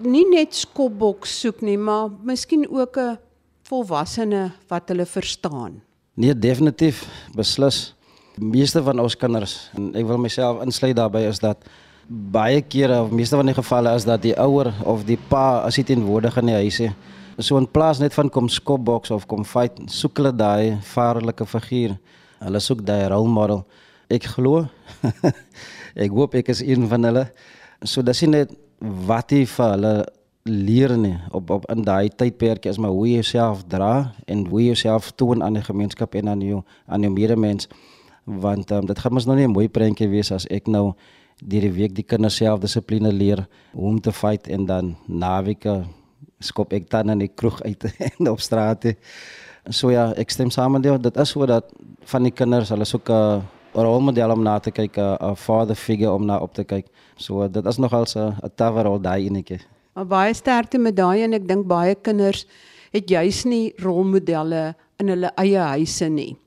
nie 0.00 0.24
net 0.28 0.56
skopboks 0.56 1.32
soek 1.42 1.60
nie, 1.64 1.76
maar 1.78 2.10
miskien 2.24 2.64
ook 2.68 2.96
'n 2.96 3.18
volwassene 3.70 4.50
wat 4.68 4.90
hulle 4.90 5.06
verstaan? 5.06 5.80
Nee, 6.18 6.34
definitief, 6.34 7.04
beslis. 7.36 7.94
Die 8.36 8.46
meeste 8.46 8.82
van 8.82 8.98
ons 9.02 9.16
kinders 9.18 9.70
en 9.76 9.92
ek 9.98 10.06
wil 10.08 10.20
myself 10.22 10.60
insluit 10.64 10.96
daarbey 10.96 11.26
is 11.28 11.40
dat 11.42 11.64
baie 12.10 12.62
kere 12.62 13.00
of 13.04 13.12
meeste 13.14 13.38
van 13.38 13.46
die 13.46 13.54
gevalle 13.54 13.92
is 13.94 14.06
dat 14.06 14.22
die 14.22 14.34
ouer 14.38 14.72
of 14.88 15.04
die 15.06 15.18
pa 15.30 15.62
as 15.66 15.78
hy 15.78 15.84
teenwoordig 15.86 16.38
in 16.40 16.50
die 16.50 16.58
huis 16.58 16.80
is. 16.86 16.94
So 17.40 17.56
in 17.56 17.68
plaas 17.70 18.00
net 18.02 18.12
van 18.12 18.28
kom 18.28 18.50
skopboks 18.52 19.12
of 19.14 19.26
kom 19.30 19.46
fight, 19.48 19.78
soek 19.88 20.18
hulle 20.20 20.32
daai 20.36 20.76
vaderlike 20.90 21.46
figuur. 21.48 21.94
Hulle 22.40 22.60
soek 22.60 22.82
daai 22.84 23.06
role 23.12 23.30
model 23.30 23.62
ek 24.10 24.26
glo. 24.34 24.66
ek 26.04 26.10
hoop 26.12 26.34
ek 26.40 26.50
is 26.52 26.60
een 26.66 26.88
van 26.90 27.06
hulle. 27.08 27.24
So 27.86 28.02
dis 28.04 28.22
net 28.28 28.52
wat 28.80 29.32
jy 29.32 29.46
vir 29.48 29.76
hulle 29.76 29.94
leer 30.50 30.96
nie 30.98 31.16
op 31.30 31.50
op 31.50 31.68
in 31.70 31.84
daai 31.86 32.08
tydperk 32.08 32.66
is 32.66 32.78
maar 32.78 32.90
hoe 32.90 33.06
jy 33.08 33.20
jouself 33.20 33.62
dra 33.68 34.12
en 34.26 34.46
hoe 34.46 34.60
jy 34.60 34.66
jouself 34.72 35.12
toon 35.12 35.42
aan 35.42 35.58
die 35.58 35.64
gemeenskap 35.64 36.14
en 36.14 36.28
aan 36.28 36.42
jou 36.42 36.62
aan 36.86 37.06
jou 37.06 37.12
medemens 37.12 37.68
want 38.24 38.70
um, 38.70 38.86
dit 38.86 38.98
gaan 38.98 39.14
mos 39.14 39.26
nou 39.26 39.36
nie 39.36 39.46
'n 39.46 39.56
mooi 39.56 39.68
prentjie 39.68 40.08
wees 40.08 40.32
as 40.32 40.46
ek 40.50 40.66
nou 40.66 40.92
deur 41.40 41.60
die 41.60 41.72
week 41.72 41.94
die 41.94 42.04
kinders 42.04 42.36
self 42.36 42.60
dissipline 42.60 43.12
leer 43.12 43.46
hoe 43.72 43.88
om 43.88 44.00
te 44.00 44.12
fight 44.12 44.48
en 44.48 44.66
dan 44.66 44.96
naweke 45.06 45.84
skop 46.40 46.72
ek 46.72 46.88
dan 46.90 47.12
in 47.14 47.24
die 47.24 47.30
kroeg 47.32 47.60
uit 47.62 47.86
en 48.08 48.30
op 48.32 48.40
straat. 48.40 48.90
So 49.68 49.92
ja, 49.92 50.10
ek 50.18 50.32
stem 50.32 50.50
saam 50.50 50.76
met 50.76 50.88
jou. 50.88 50.96
Dit 50.98 51.16
is 51.20 51.32
so 51.34 51.46
dat 51.46 51.72
van 52.10 52.26
die 52.26 52.32
kinders, 52.32 52.72
hulle 52.72 52.88
soek 52.88 53.10
'n 53.10 53.12
uh, 53.12 53.42
rolmodel 53.74 54.32
om 54.32 54.42
na 54.42 54.58
te 54.58 54.70
kyk, 54.70 54.96
'n 54.98 55.36
father 55.36 55.76
figure 55.76 56.12
om 56.12 56.26
na 56.26 56.38
op 56.40 56.54
te 56.54 56.64
kyk. 56.64 56.86
So 57.16 57.48
dit 57.48 57.66
is 57.66 57.78
nogal 57.78 58.04
'n 58.04 58.50
tawe 58.56 58.82
rol 58.82 58.98
daai 58.98 59.26
enetjie. 59.28 59.60
Maar 60.00 60.08
baie 60.08 60.34
sterkte 60.34 60.78
met 60.80 60.94
daai 60.96 61.26
en 61.26 61.36
ek 61.36 61.42
dink 61.44 61.66
baie 61.68 61.92
kinders 61.92 62.46
het 62.88 63.10
juis 63.12 63.42
nie 63.44 63.74
rolmodelle 63.84 64.70
in 64.96 65.10
hulle 65.12 65.28
eie 65.36 65.60
huise 65.74 66.06
nie. 66.08 66.38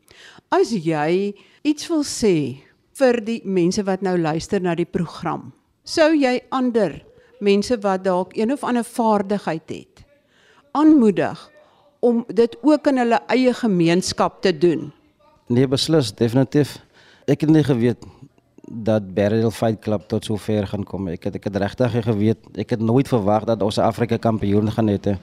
As 0.50 0.72
jy 0.74 1.36
iets 1.62 1.86
wil 1.92 2.02
sê 2.02 2.34
vir 2.98 3.20
die 3.22 3.44
mense 3.46 3.86
wat 3.86 4.02
nou 4.02 4.16
luister 4.18 4.58
na 4.58 4.74
die 4.74 4.90
program, 4.90 5.52
sou 5.86 6.10
jy 6.18 6.40
ander 6.50 6.96
mense 7.46 7.78
wat 7.86 8.08
dalk 8.08 8.34
een 8.34 8.56
of 8.58 8.66
ander 8.66 8.88
vaardigheid 8.90 9.70
het 9.70 10.02
aanmoedig 10.74 11.46
om 12.02 12.26
dit 12.34 12.58
ook 12.66 12.90
in 12.90 13.04
hulle 13.04 13.22
eie 13.38 13.54
gemeenskap 13.54 14.42
te 14.42 14.50
doen? 14.50 14.90
Nee, 15.46 15.70
beslis, 15.70 16.10
definitief. 16.10 16.80
Ek 17.30 17.46
het 17.46 17.54
nie 17.54 17.62
geweet 17.70 18.02
dat 18.72 19.14
Barrel 19.14 19.52
Fight 19.52 19.80
Club 19.80 20.08
tot 20.08 20.26
so 20.26 20.38
ver 20.38 20.68
gaan 20.68 20.84
kom. 20.88 21.08
Ek 21.12 21.24
het 21.28 21.36
ek 21.36 21.44
het 21.50 21.56
regtig 21.60 21.98
geweet, 22.06 22.40
ek 22.56 22.76
het 22.76 22.82
nooit 22.82 23.08
verwag 23.08 23.44
dat 23.50 23.62
ons 23.62 23.78
Afrika 23.78 24.18
kampioen 24.18 24.72
gaan 24.72 24.88
hê. 24.88 25.18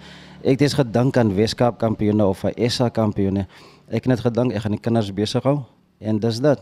Ek 0.44 0.60
het 0.60 0.74
gedink 0.76 1.16
aan 1.16 1.34
Weskaap 1.34 1.78
kampioene 1.78 2.26
of 2.26 2.44
'n 2.44 2.68
SA 2.70 2.88
kampioene. 2.88 3.46
Ek 3.88 4.04
het 4.04 4.06
net 4.06 4.20
gedink 4.20 4.52
ek 4.52 4.62
gaan 4.62 4.72
die 4.72 4.80
kinders 4.80 5.12
besig 5.12 5.42
hou 5.42 5.64
en 6.00 6.18
dis 6.18 6.40
dit. 6.40 6.60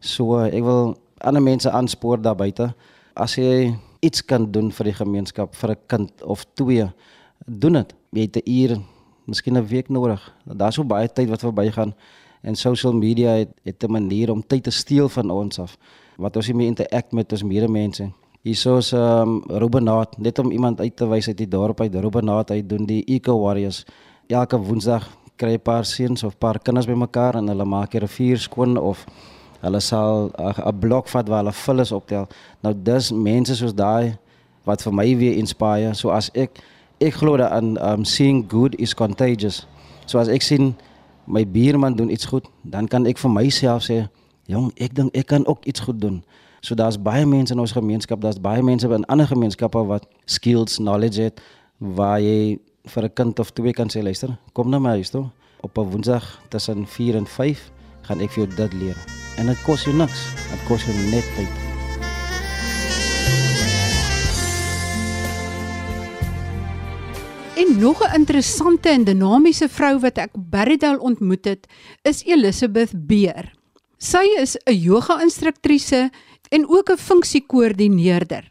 So 0.00 0.38
ek 0.38 0.62
wil 0.62 0.96
ander 1.20 1.42
mense 1.42 1.70
aanspoor 1.70 2.22
daar 2.22 2.36
buite. 2.36 2.74
As 3.14 3.34
jy 3.34 3.74
iets 4.00 4.24
kan 4.24 4.50
doen 4.52 4.70
vir 4.70 4.84
die 4.84 4.94
gemeenskap, 4.94 5.54
vir 5.54 5.70
'n 5.70 5.76
kind 5.86 6.22
of 6.22 6.44
twee, 6.54 6.86
doen 7.46 7.72
dit. 7.72 7.94
Jy 8.12 8.20
het 8.22 8.36
'n 8.36 8.50
uur, 8.50 8.80
miskien 9.26 9.56
'n 9.56 9.66
week 9.66 9.88
nodig. 9.88 10.20
Daar's 10.44 10.74
so 10.74 10.84
baie 10.84 11.08
tyd 11.08 11.28
wat 11.28 11.40
verbygaan 11.40 11.94
en 12.48 12.56
social 12.56 12.94
media 12.96 13.36
het, 13.42 13.52
het 13.64 13.84
'n 13.84 13.92
manier 13.92 14.30
om 14.32 14.46
tyd 14.46 14.62
te 14.62 14.70
steel 14.70 15.08
van 15.08 15.30
ons 15.30 15.58
af 15.58 15.76
wat 16.16 16.36
ons 16.36 16.46
nie 16.46 16.56
meer 16.56 16.66
interact 16.66 17.12
met 17.12 17.32
ons 17.32 17.42
medemense. 17.42 18.10
Hiersoos 18.42 18.92
um 18.92 19.42
Rubenaat, 19.46 20.18
net 20.18 20.38
om 20.38 20.50
iemand 20.50 20.80
uit 20.80 20.96
te 20.96 21.06
wys 21.06 21.28
uit 21.28 21.36
die 21.36 21.48
dorp 21.48 21.80
uit 21.80 21.94
Rubenaat 21.94 22.50
uit 22.50 22.68
doen 22.68 22.86
die 22.86 23.04
Eco 23.04 23.38
Warriors. 23.40 23.84
Elke 24.26 24.58
Woensdag 24.58 25.08
kry 25.36 25.52
'n 25.52 25.60
paar 25.60 25.84
seuns 25.84 26.22
of 26.22 26.38
paar 26.38 26.58
kinders 26.58 26.86
bymekaar 26.86 27.34
en 27.34 27.48
hulle 27.48 27.64
maak 27.64 27.94
'n 27.94 27.98
rivier 27.98 28.38
skoon 28.38 28.76
of 28.76 29.04
hulle 29.60 29.80
sal 29.80 30.30
'n 30.38 30.78
blok 30.78 31.08
vat 31.08 31.28
waar 31.28 31.38
hulle 31.38 31.52
vullis 31.52 31.92
optel. 31.92 32.26
Nou 32.62 32.74
dis 32.82 33.12
mense 33.12 33.56
soos 33.56 33.74
daai 33.74 34.18
wat 34.64 34.82
vir 34.82 34.92
my 34.92 35.16
weer 35.16 35.36
inspireer. 35.36 35.94
So 35.94 36.10
as 36.10 36.30
ek 36.34 36.50
ek 37.00 37.14
glo 37.14 37.36
dat 37.36 37.50
aan 37.50 37.78
um 37.78 38.04
seeing 38.04 38.50
good 38.50 38.74
is 38.78 38.94
contagious. 38.94 39.66
So 40.06 40.18
as 40.18 40.28
ek 40.28 40.42
sien 40.42 40.74
my 41.28 41.44
buurman 41.44 41.96
doen 41.96 42.10
iets 42.10 42.24
goed, 42.24 42.46
dan 42.62 42.88
kan 42.88 43.06
ek 43.06 43.18
vir 43.20 43.30
myself 43.30 43.84
sê, 43.84 44.06
jong, 44.48 44.70
ek 44.80 44.94
dink 44.96 45.16
ek 45.16 45.28
kan 45.34 45.46
ook 45.46 45.64
iets 45.68 45.84
goed 45.84 46.00
doen. 46.00 46.22
So 46.64 46.74
daar's 46.74 46.98
baie 46.98 47.26
mense 47.28 47.52
in 47.54 47.60
ons 47.60 47.72
gemeenskap, 47.76 48.20
daar's 48.20 48.40
baie 48.40 48.62
mense 48.62 48.88
in 48.88 49.04
ander 49.12 49.28
gemeenskappe 49.28 49.84
wat 49.86 50.08
skills, 50.26 50.80
knowledge 50.80 51.28
het 51.28 51.42
waar 51.78 52.18
jy 52.20 52.58
vir 52.88 53.04
'n 53.04 53.14
kind 53.14 53.38
of 53.38 53.52
twee 53.52 53.72
kan 53.72 53.88
sê, 53.88 54.02
luister, 54.02 54.38
kom 54.52 54.70
na 54.70 54.78
my 54.78 54.96
huis 54.96 55.10
toe 55.10 55.30
op 55.60 55.78
'n 55.78 55.90
Woensdag 55.90 56.40
tussen 56.48 56.86
4 56.86 57.14
en 57.14 57.26
5 57.26 57.70
gaan 58.02 58.20
ek 58.20 58.30
vir 58.30 58.46
jou 58.46 58.56
dit 58.56 58.72
leer. 58.72 58.96
En 59.36 59.46
dit 59.46 59.62
kos 59.62 59.84
jou 59.84 59.96
niks. 59.96 60.32
Dit 60.50 60.66
kos 60.66 60.84
jou 60.84 60.96
net 61.10 61.24
tyd. 61.36 61.67
En 67.68 67.78
nog 67.78 68.02
'n 68.02 68.14
interessante 68.14 68.88
en 68.88 69.04
dinamiese 69.04 69.68
vrou 69.68 69.98
wat 69.98 70.18
ek 70.18 70.34
op 70.34 70.50
Berrydale 70.50 71.00
ontmoet 71.00 71.44
het, 71.44 71.66
is 72.02 72.24
Elizabeth 72.24 73.06
Beer. 73.06 73.54
Sy 73.98 74.24
is 74.40 74.56
'n 74.64 74.72
yoga-instruktrise 74.72 76.10
en 76.48 76.68
ook 76.68 76.90
'n 76.90 76.96
funksiekoördineerder 76.96 78.50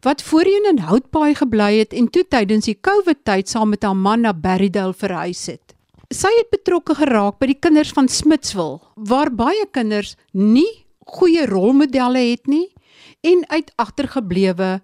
wat 0.00 0.22
voorheen 0.22 0.66
in 0.70 0.78
Houtpaai 0.78 1.34
gebly 1.34 1.78
het 1.78 1.92
en 1.92 2.10
toe 2.10 2.24
tydens 2.28 2.64
die 2.64 2.78
COVID-tyd 2.80 3.48
saam 3.48 3.68
met 3.68 3.82
haar 3.82 3.96
man 3.96 4.20
na 4.20 4.34
Berrydale 4.34 4.94
verhuis 4.94 5.46
het. 5.46 5.74
Sy 6.08 6.28
het 6.36 6.50
betrokke 6.50 6.94
geraak 6.94 7.38
by 7.38 7.46
die 7.46 7.58
kinders 7.60 7.92
van 7.92 8.08
Smitswil 8.08 8.82
waar 8.94 9.34
baie 9.34 9.66
kinders 9.70 10.16
nie 10.32 10.86
goeie 10.98 11.46
rolmodelle 11.46 12.30
het 12.30 12.46
nie 12.46 12.72
en 13.20 13.44
uit 13.48 13.72
agtergeblewe 13.76 14.80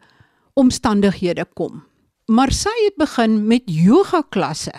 omstandighede 0.55 1.45
kom 1.55 1.88
maar 2.29 2.53
sy 2.53 2.73
het 2.85 2.99
begin 3.01 3.41
met 3.49 3.65
yoga 3.73 4.21
klasse 4.29 4.75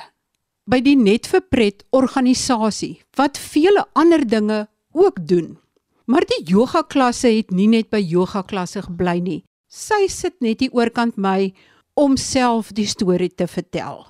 by 0.70 0.78
die 0.86 0.96
Net 0.98 1.26
vir 1.32 1.42
Pret 1.50 1.82
organisasie 1.98 3.00
wat 3.18 3.40
vele 3.42 3.88
ander 3.98 4.22
dinge 4.22 4.68
ook 4.94 5.18
doen. 5.28 5.56
Maar 6.06 6.26
die 6.30 6.44
yoga 6.46 6.84
klasse 6.86 7.32
het 7.34 7.50
nie 7.50 7.68
net 7.70 7.90
by 7.90 8.02
yoga 8.02 8.44
klasse 8.46 8.84
gebly 8.86 9.18
nie. 9.22 9.40
Sy 9.70 10.06
sit 10.10 10.38
net 10.46 10.62
hier 10.62 10.74
oorkant 10.78 11.18
my 11.18 11.52
om 11.98 12.18
self 12.18 12.70
die 12.78 12.88
storie 12.90 13.32
te 13.34 13.48
vertel. 13.50 14.06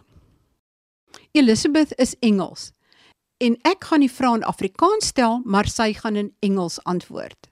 Elizabeth 1.31 1.95
is 1.97 2.15
Engels 2.19 2.73
en 3.39 3.55
ek 3.63 3.87
gaan 3.87 4.03
die 4.03 4.11
vrae 4.11 4.41
in 4.41 4.43
Afrikaans 4.43 5.13
stel, 5.13 5.39
maar 5.47 5.69
sy 5.71 5.93
gaan 5.95 6.19
in 6.19 6.33
Engels 6.43 6.75
antwoord. 6.83 7.47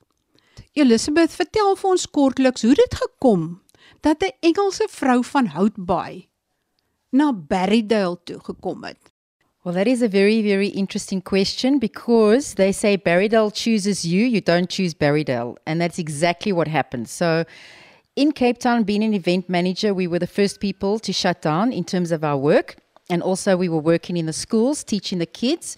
Elizabeth, 0.76 1.32
vertel 1.32 1.78
vir 1.80 1.90
ons 1.94 2.10
kortliks 2.12 2.68
hoe 2.68 2.76
dit 2.76 2.98
gekom 3.00 3.54
dat 4.08 4.24
'n 4.24 4.36
Engelse 4.40 4.88
vrou 4.90 5.24
van 5.24 5.46
Houtbaai 5.46 6.28
na 7.10 7.34
Berrydale 7.34 8.18
toe 8.24 8.40
gekom 8.40 8.84
het? 8.84 9.12
Well, 9.64 9.76
that 9.76 9.88
is 9.88 10.02
a 10.02 10.08
very, 10.08 10.42
very 10.42 10.68
interesting 10.68 11.22
question 11.24 11.80
because 11.80 12.54
they 12.54 12.72
say 12.72 12.98
Berrydale 12.98 13.52
chooses 13.52 14.06
you, 14.06 14.26
you 14.26 14.42
don't 14.42 14.70
choose 14.70 14.94
Berrydale. 14.94 15.58
And 15.66 15.82
that's 15.82 16.00
exactly 16.00 16.54
what 16.54 16.68
happened. 16.68 17.10
So, 17.10 17.44
in 18.16 18.32
Cape 18.32 18.60
Town, 18.60 18.84
being 18.84 19.04
an 19.04 19.14
event 19.14 19.50
manager, 19.50 19.94
we 19.94 20.08
were 20.08 20.20
the 20.20 20.34
first 20.40 20.60
people 20.60 21.00
to 21.00 21.12
shut 21.12 21.42
down 21.42 21.74
in 21.74 21.84
terms 21.84 22.12
of 22.12 22.24
our 22.24 22.38
work. 22.38 22.78
And 23.10 23.22
also, 23.22 23.58
we 23.58 23.68
were 23.68 23.82
working 23.82 24.18
in 24.18 24.26
the 24.26 24.34
schools, 24.34 24.84
teaching 24.84 25.20
the 25.20 25.32
kids 25.42 25.76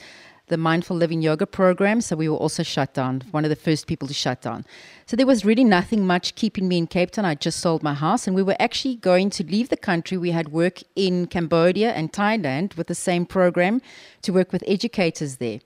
the 0.50 0.58
mindful 0.58 0.98
living 0.98 1.22
yoga 1.22 1.48
program. 1.48 2.02
So 2.02 2.16
we 2.16 2.28
were 2.28 2.36
also 2.36 2.62
shut 2.62 2.94
down, 2.94 3.24
one 3.32 3.46
of 3.46 3.50
the 3.50 3.56
first 3.56 3.88
people 3.88 4.08
to 4.08 4.14
shut 4.14 4.42
down. 4.42 4.66
So 5.06 5.16
there 5.16 5.26
was 5.26 5.46
really 5.46 5.64
nothing 5.64 6.06
much 6.06 6.36
keeping 6.36 6.68
me 6.68 6.78
in 6.78 6.88
Cape 6.88 7.12
Town. 7.12 7.26
I 7.26 7.36
just 7.36 7.60
sold 7.60 7.82
my 7.82 7.94
house 7.94 8.28
and 8.28 8.36
we 8.36 8.44
were 8.44 8.58
actually 8.60 8.96
going 8.96 9.30
to 9.32 9.44
leave 9.44 9.70
the 9.70 9.78
country. 9.78 10.18
We 10.18 10.32
had 10.32 10.50
work 10.50 10.82
in 10.96 11.28
Cambodia 11.28 11.92
and 11.94 12.12
Thailand 12.12 12.76
with 12.76 12.88
the 12.88 12.96
same 12.96 13.26
program 13.26 13.82
to 14.24 14.34
work 14.34 14.52
with 14.52 14.64
educators 14.68 15.38
there. 15.38 15.60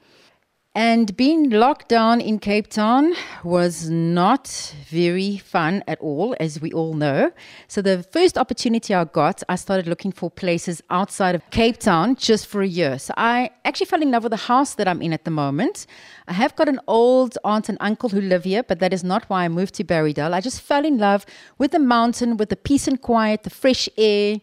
And 0.75 1.15
being 1.15 1.51
locked 1.51 1.87
down 1.87 2.19
in 2.19 2.39
Cape 2.39 2.67
Town 2.67 3.13
was 3.43 3.91
not 3.91 4.73
very 4.89 5.37
fun 5.37 5.83
at 5.87 5.99
all, 5.99 6.35
as 6.39 6.61
we 6.61 6.71
all 6.73 6.95
know. 6.95 7.31
So, 7.67 7.83
the 7.83 8.01
first 8.01 8.39
opportunity 8.39 8.95
I 8.95 9.03
got, 9.03 9.43
I 9.47 9.53
started 9.55 9.85
looking 9.85 10.11
for 10.11 10.31
places 10.31 10.81
outside 10.89 11.35
of 11.35 11.47
Cape 11.51 11.77
Town 11.77 12.15
just 12.15 12.47
for 12.47 12.63
a 12.63 12.67
year. 12.67 12.97
So, 12.97 13.13
I 13.17 13.51
actually 13.65 13.85
fell 13.85 14.01
in 14.01 14.09
love 14.09 14.23
with 14.23 14.31
the 14.31 14.47
house 14.47 14.73
that 14.73 14.87
I'm 14.87 15.03
in 15.03 15.13
at 15.13 15.25
the 15.25 15.31
moment. 15.31 15.85
I 16.27 16.33
have 16.33 16.55
got 16.55 16.67
an 16.67 16.79
old 16.87 17.37
aunt 17.43 17.69
and 17.69 17.77
uncle 17.79 18.09
who 18.09 18.21
live 18.21 18.45
here, 18.45 18.63
but 18.63 18.79
that 18.79 18.93
is 18.93 19.03
not 19.03 19.25
why 19.29 19.45
I 19.45 19.49
moved 19.49 19.75
to 19.75 19.83
Barrydale. 19.83 20.33
I 20.33 20.41
just 20.41 20.59
fell 20.59 20.83
in 20.83 20.97
love 20.97 21.23
with 21.59 21.69
the 21.69 21.77
mountain, 21.77 22.35
with 22.35 22.49
the 22.49 22.55
peace 22.55 22.87
and 22.87 22.99
quiet, 22.99 23.43
the 23.43 23.51
fresh 23.51 23.87
air. 23.95 24.37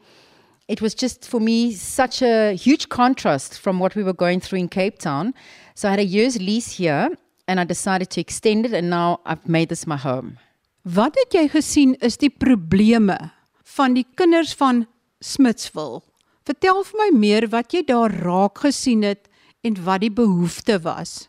It 0.68 0.80
was 0.80 0.94
just 0.94 1.28
for 1.28 1.40
me 1.40 1.72
such 1.72 2.22
a 2.22 2.54
huge 2.54 2.88
contrast 2.88 3.58
from 3.58 3.80
what 3.80 3.96
we 3.96 4.04
were 4.04 4.12
going 4.12 4.38
through 4.38 4.60
in 4.60 4.68
Cape 4.68 5.00
Town. 5.00 5.34
So 5.74 5.88
I 5.88 5.92
had 5.92 6.00
a 6.00 6.04
year's 6.04 6.40
lease 6.40 6.72
here 6.78 7.10
and 7.46 7.60
I 7.60 7.64
decided 7.64 8.10
to 8.10 8.20
extend 8.20 8.66
it 8.66 8.72
and 8.72 8.90
now 8.90 9.20
I've 9.24 9.48
made 9.48 9.68
this 9.68 9.86
my 9.86 9.96
home. 9.96 10.38
Wat 10.84 11.16
het 11.16 11.34
jy 11.36 11.48
gesien 11.52 11.94
is 12.00 12.16
die 12.16 12.30
probleme 12.32 13.18
van 13.76 13.94
die 13.94 14.06
kinders 14.16 14.54
van 14.56 14.86
Smitsville? 15.20 16.00
Vertel 16.48 16.80
vir 16.88 17.00
my 17.02 17.10
meer 17.18 17.46
wat 17.52 17.74
jy 17.74 17.82
daar 17.84 18.14
raak 18.24 18.62
gesien 18.64 19.04
het 19.04 19.28
en 19.62 19.76
wat 19.84 20.00
die 20.00 20.10
behoefte 20.10 20.80
was. 20.86 21.28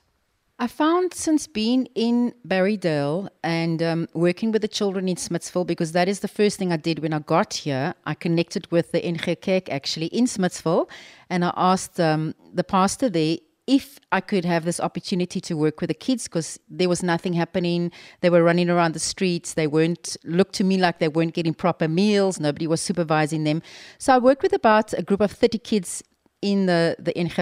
I 0.62 0.68
found 0.68 1.16
since 1.16 1.48
being 1.48 1.88
in 1.96 2.34
Barrydale 2.48 3.30
and 3.44 3.82
um, 3.82 4.08
working 4.14 4.52
with 4.52 4.62
the 4.62 4.68
children 4.68 5.08
in 5.08 5.16
Smitsville, 5.16 5.66
because 5.66 5.92
that 5.94 6.08
is 6.08 6.20
the 6.20 6.28
first 6.28 6.60
thing 6.60 6.72
I 6.72 6.78
did 6.78 7.00
when 7.00 7.14
I 7.14 7.20
got 7.20 7.54
here, 7.54 7.96
I 8.06 8.14
connected 8.14 8.72
with 8.72 8.92
the 8.92 9.04
NG 9.04 9.36
Kerk 9.42 9.70
actually 9.70 10.06
in 10.08 10.26
Smitsville 10.26 10.88
and 11.32 11.44
I 11.44 11.52
asked 11.58 12.00
um, 12.00 12.36
the 12.54 12.64
pastor 12.64 13.10
there 13.10 13.38
if 13.72 14.02
I 14.12 14.20
could 14.20 14.44
have 14.44 14.66
this 14.66 14.82
opportunity 14.82 15.40
to 15.40 15.56
work 15.56 15.80
with 15.80 15.88
the 15.88 15.94
kids 15.94 16.26
because 16.26 16.60
there 16.70 16.90
was 16.90 17.02
nothing 17.02 17.32
happening. 17.32 17.90
They 18.20 18.30
were 18.30 18.44
running 18.44 18.70
around 18.70 18.94
the 18.94 19.00
streets. 19.00 19.54
They 19.54 19.66
weren't 19.66 20.18
looked 20.26 20.56
to 20.56 20.66
me 20.66 20.78
like 20.78 21.00
they 21.00 21.08
weren't 21.08 21.34
getting 21.34 21.54
proper 21.54 21.88
meals. 21.88 22.38
Nobody 22.38 22.68
was 22.68 22.82
supervising 22.82 23.46
them. 23.46 23.62
So 23.98 24.14
I 24.14 24.18
worked 24.18 24.44
with 24.44 24.52
about 24.52 24.92
a 24.92 25.02
group 25.02 25.22
of 25.22 25.32
30 25.32 25.58
kids 25.60 26.04
in 26.42 26.66
the 26.66 26.98
the 27.00 27.18
NG 27.18 27.38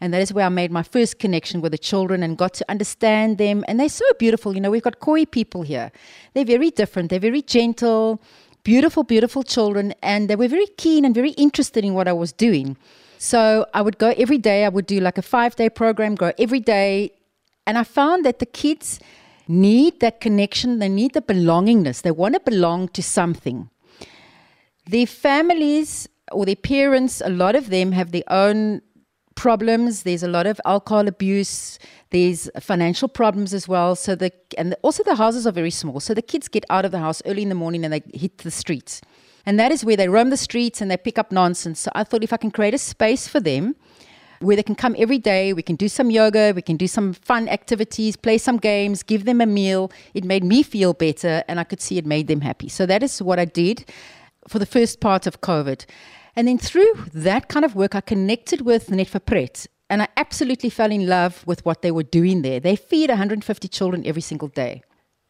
and 0.00 0.12
that 0.12 0.22
is 0.22 0.32
where 0.32 0.46
I 0.46 0.48
made 0.48 0.72
my 0.72 0.82
first 0.82 1.20
connection 1.20 1.60
with 1.60 1.70
the 1.70 1.78
children 1.78 2.24
and 2.24 2.36
got 2.36 2.54
to 2.54 2.64
understand 2.68 3.38
them. 3.38 3.64
And 3.68 3.78
they're 3.78 3.88
so 3.88 4.06
beautiful. 4.18 4.56
You 4.56 4.60
know, 4.60 4.72
we've 4.72 4.82
got 4.82 4.98
Koi 4.98 5.24
people 5.24 5.62
here. 5.62 5.92
They're 6.32 6.44
very 6.56 6.70
different. 6.70 7.10
They're 7.10 7.28
very 7.30 7.42
gentle, 7.42 8.20
beautiful, 8.64 9.04
beautiful 9.04 9.44
children, 9.44 9.94
and 10.02 10.28
they 10.28 10.34
were 10.34 10.48
very 10.48 10.66
keen 10.78 11.04
and 11.04 11.14
very 11.14 11.32
interested 11.46 11.84
in 11.84 11.94
what 11.94 12.08
I 12.08 12.12
was 12.12 12.32
doing. 12.32 12.76
So 13.18 13.66
I 13.74 13.82
would 13.82 13.98
go 13.98 14.14
every 14.16 14.38
day. 14.38 14.64
I 14.64 14.68
would 14.68 14.86
do 14.86 15.00
like 15.00 15.18
a 15.18 15.22
five 15.22 15.56
day 15.56 15.68
program, 15.68 16.14
go 16.14 16.32
every 16.38 16.60
day. 16.60 17.12
And 17.66 17.78
I 17.78 17.84
found 17.84 18.24
that 18.24 18.38
the 18.38 18.46
kids 18.46 19.00
need 19.48 20.00
that 20.00 20.20
connection, 20.20 20.78
they 20.78 20.88
need 20.88 21.12
the 21.12 21.22
belongingness, 21.22 22.02
they 22.02 22.10
want 22.10 22.34
to 22.34 22.40
belong 22.40 22.88
to 22.88 23.02
something. 23.02 23.68
Their 24.86 25.06
families 25.06 26.08
or 26.32 26.44
their 26.44 26.56
parents, 26.56 27.22
a 27.24 27.30
lot 27.30 27.54
of 27.54 27.70
them 27.70 27.92
have 27.92 28.12
their 28.12 28.24
own 28.28 28.82
problems. 29.34 30.02
There's 30.02 30.22
a 30.22 30.28
lot 30.28 30.46
of 30.46 30.60
alcohol 30.64 31.08
abuse. 31.08 31.78
There's 32.10 32.50
financial 32.60 33.08
problems 33.08 33.52
as 33.52 33.66
well. 33.66 33.96
So 33.96 34.14
the 34.14 34.32
and 34.56 34.74
also 34.82 35.02
the 35.02 35.16
houses 35.16 35.46
are 35.46 35.52
very 35.52 35.70
small. 35.70 36.00
So 36.00 36.14
the 36.14 36.22
kids 36.22 36.48
get 36.48 36.64
out 36.70 36.84
of 36.84 36.92
the 36.92 36.98
house 36.98 37.22
early 37.26 37.42
in 37.42 37.48
the 37.48 37.54
morning 37.54 37.84
and 37.84 37.92
they 37.92 38.02
hit 38.14 38.38
the 38.38 38.50
streets. 38.50 39.00
And 39.46 39.58
that 39.60 39.72
is 39.72 39.84
where 39.84 39.96
they 39.96 40.08
roam 40.08 40.30
the 40.30 40.36
streets 40.36 40.80
and 40.80 40.90
they 40.90 40.96
pick 40.96 41.18
up 41.18 41.30
nonsense. 41.30 41.80
So 41.80 41.90
I 41.94 42.04
thought 42.04 42.24
if 42.24 42.32
I 42.32 42.36
can 42.36 42.50
create 42.50 42.74
a 42.74 42.78
space 42.78 43.28
for 43.28 43.40
them 43.40 43.76
where 44.40 44.56
they 44.56 44.62
can 44.62 44.74
come 44.74 44.94
every 44.98 45.18
day. 45.18 45.52
We 45.52 45.62
can 45.62 45.76
do 45.76 45.88
some 45.88 46.10
yoga, 46.10 46.52
we 46.54 46.62
can 46.62 46.76
do 46.76 46.86
some 46.86 47.12
fun 47.12 47.48
activities, 47.48 48.16
play 48.16 48.38
some 48.38 48.58
games, 48.58 49.02
give 49.02 49.24
them 49.24 49.40
a 49.40 49.46
meal. 49.46 49.90
It 50.12 50.24
made 50.24 50.44
me 50.44 50.62
feel 50.62 50.92
better, 50.92 51.42
and 51.48 51.58
I 51.58 51.64
could 51.64 51.80
see 51.80 51.98
it 51.98 52.06
made 52.06 52.26
them 52.26 52.40
happy. 52.40 52.68
So 52.68 52.86
that 52.86 53.02
is 53.02 53.20
what 53.22 53.38
I 53.38 53.44
did 53.44 53.90
for 54.48 54.58
the 54.58 54.66
first 54.66 55.00
part 55.00 55.26
of 55.26 55.40
COVID. 55.40 55.86
And 56.36 56.48
then 56.48 56.58
through 56.58 56.92
that 57.14 57.48
kind 57.48 57.64
of 57.64 57.74
work, 57.74 57.94
I 57.94 58.00
connected 58.00 58.62
with 58.62 58.90
Net 58.90 59.08
for 59.08 59.20
Pret. 59.20 59.66
And 59.90 60.02
I 60.02 60.08
absolutely 60.16 60.70
fell 60.70 60.90
in 60.90 61.06
love 61.06 61.46
with 61.46 61.64
what 61.64 61.82
they 61.82 61.90
were 61.90 62.02
doing 62.02 62.42
there. 62.42 62.58
They 62.58 62.74
feed 62.74 63.10
150 63.10 63.68
children 63.68 64.04
every 64.06 64.22
single 64.22 64.48
day. 64.48 64.82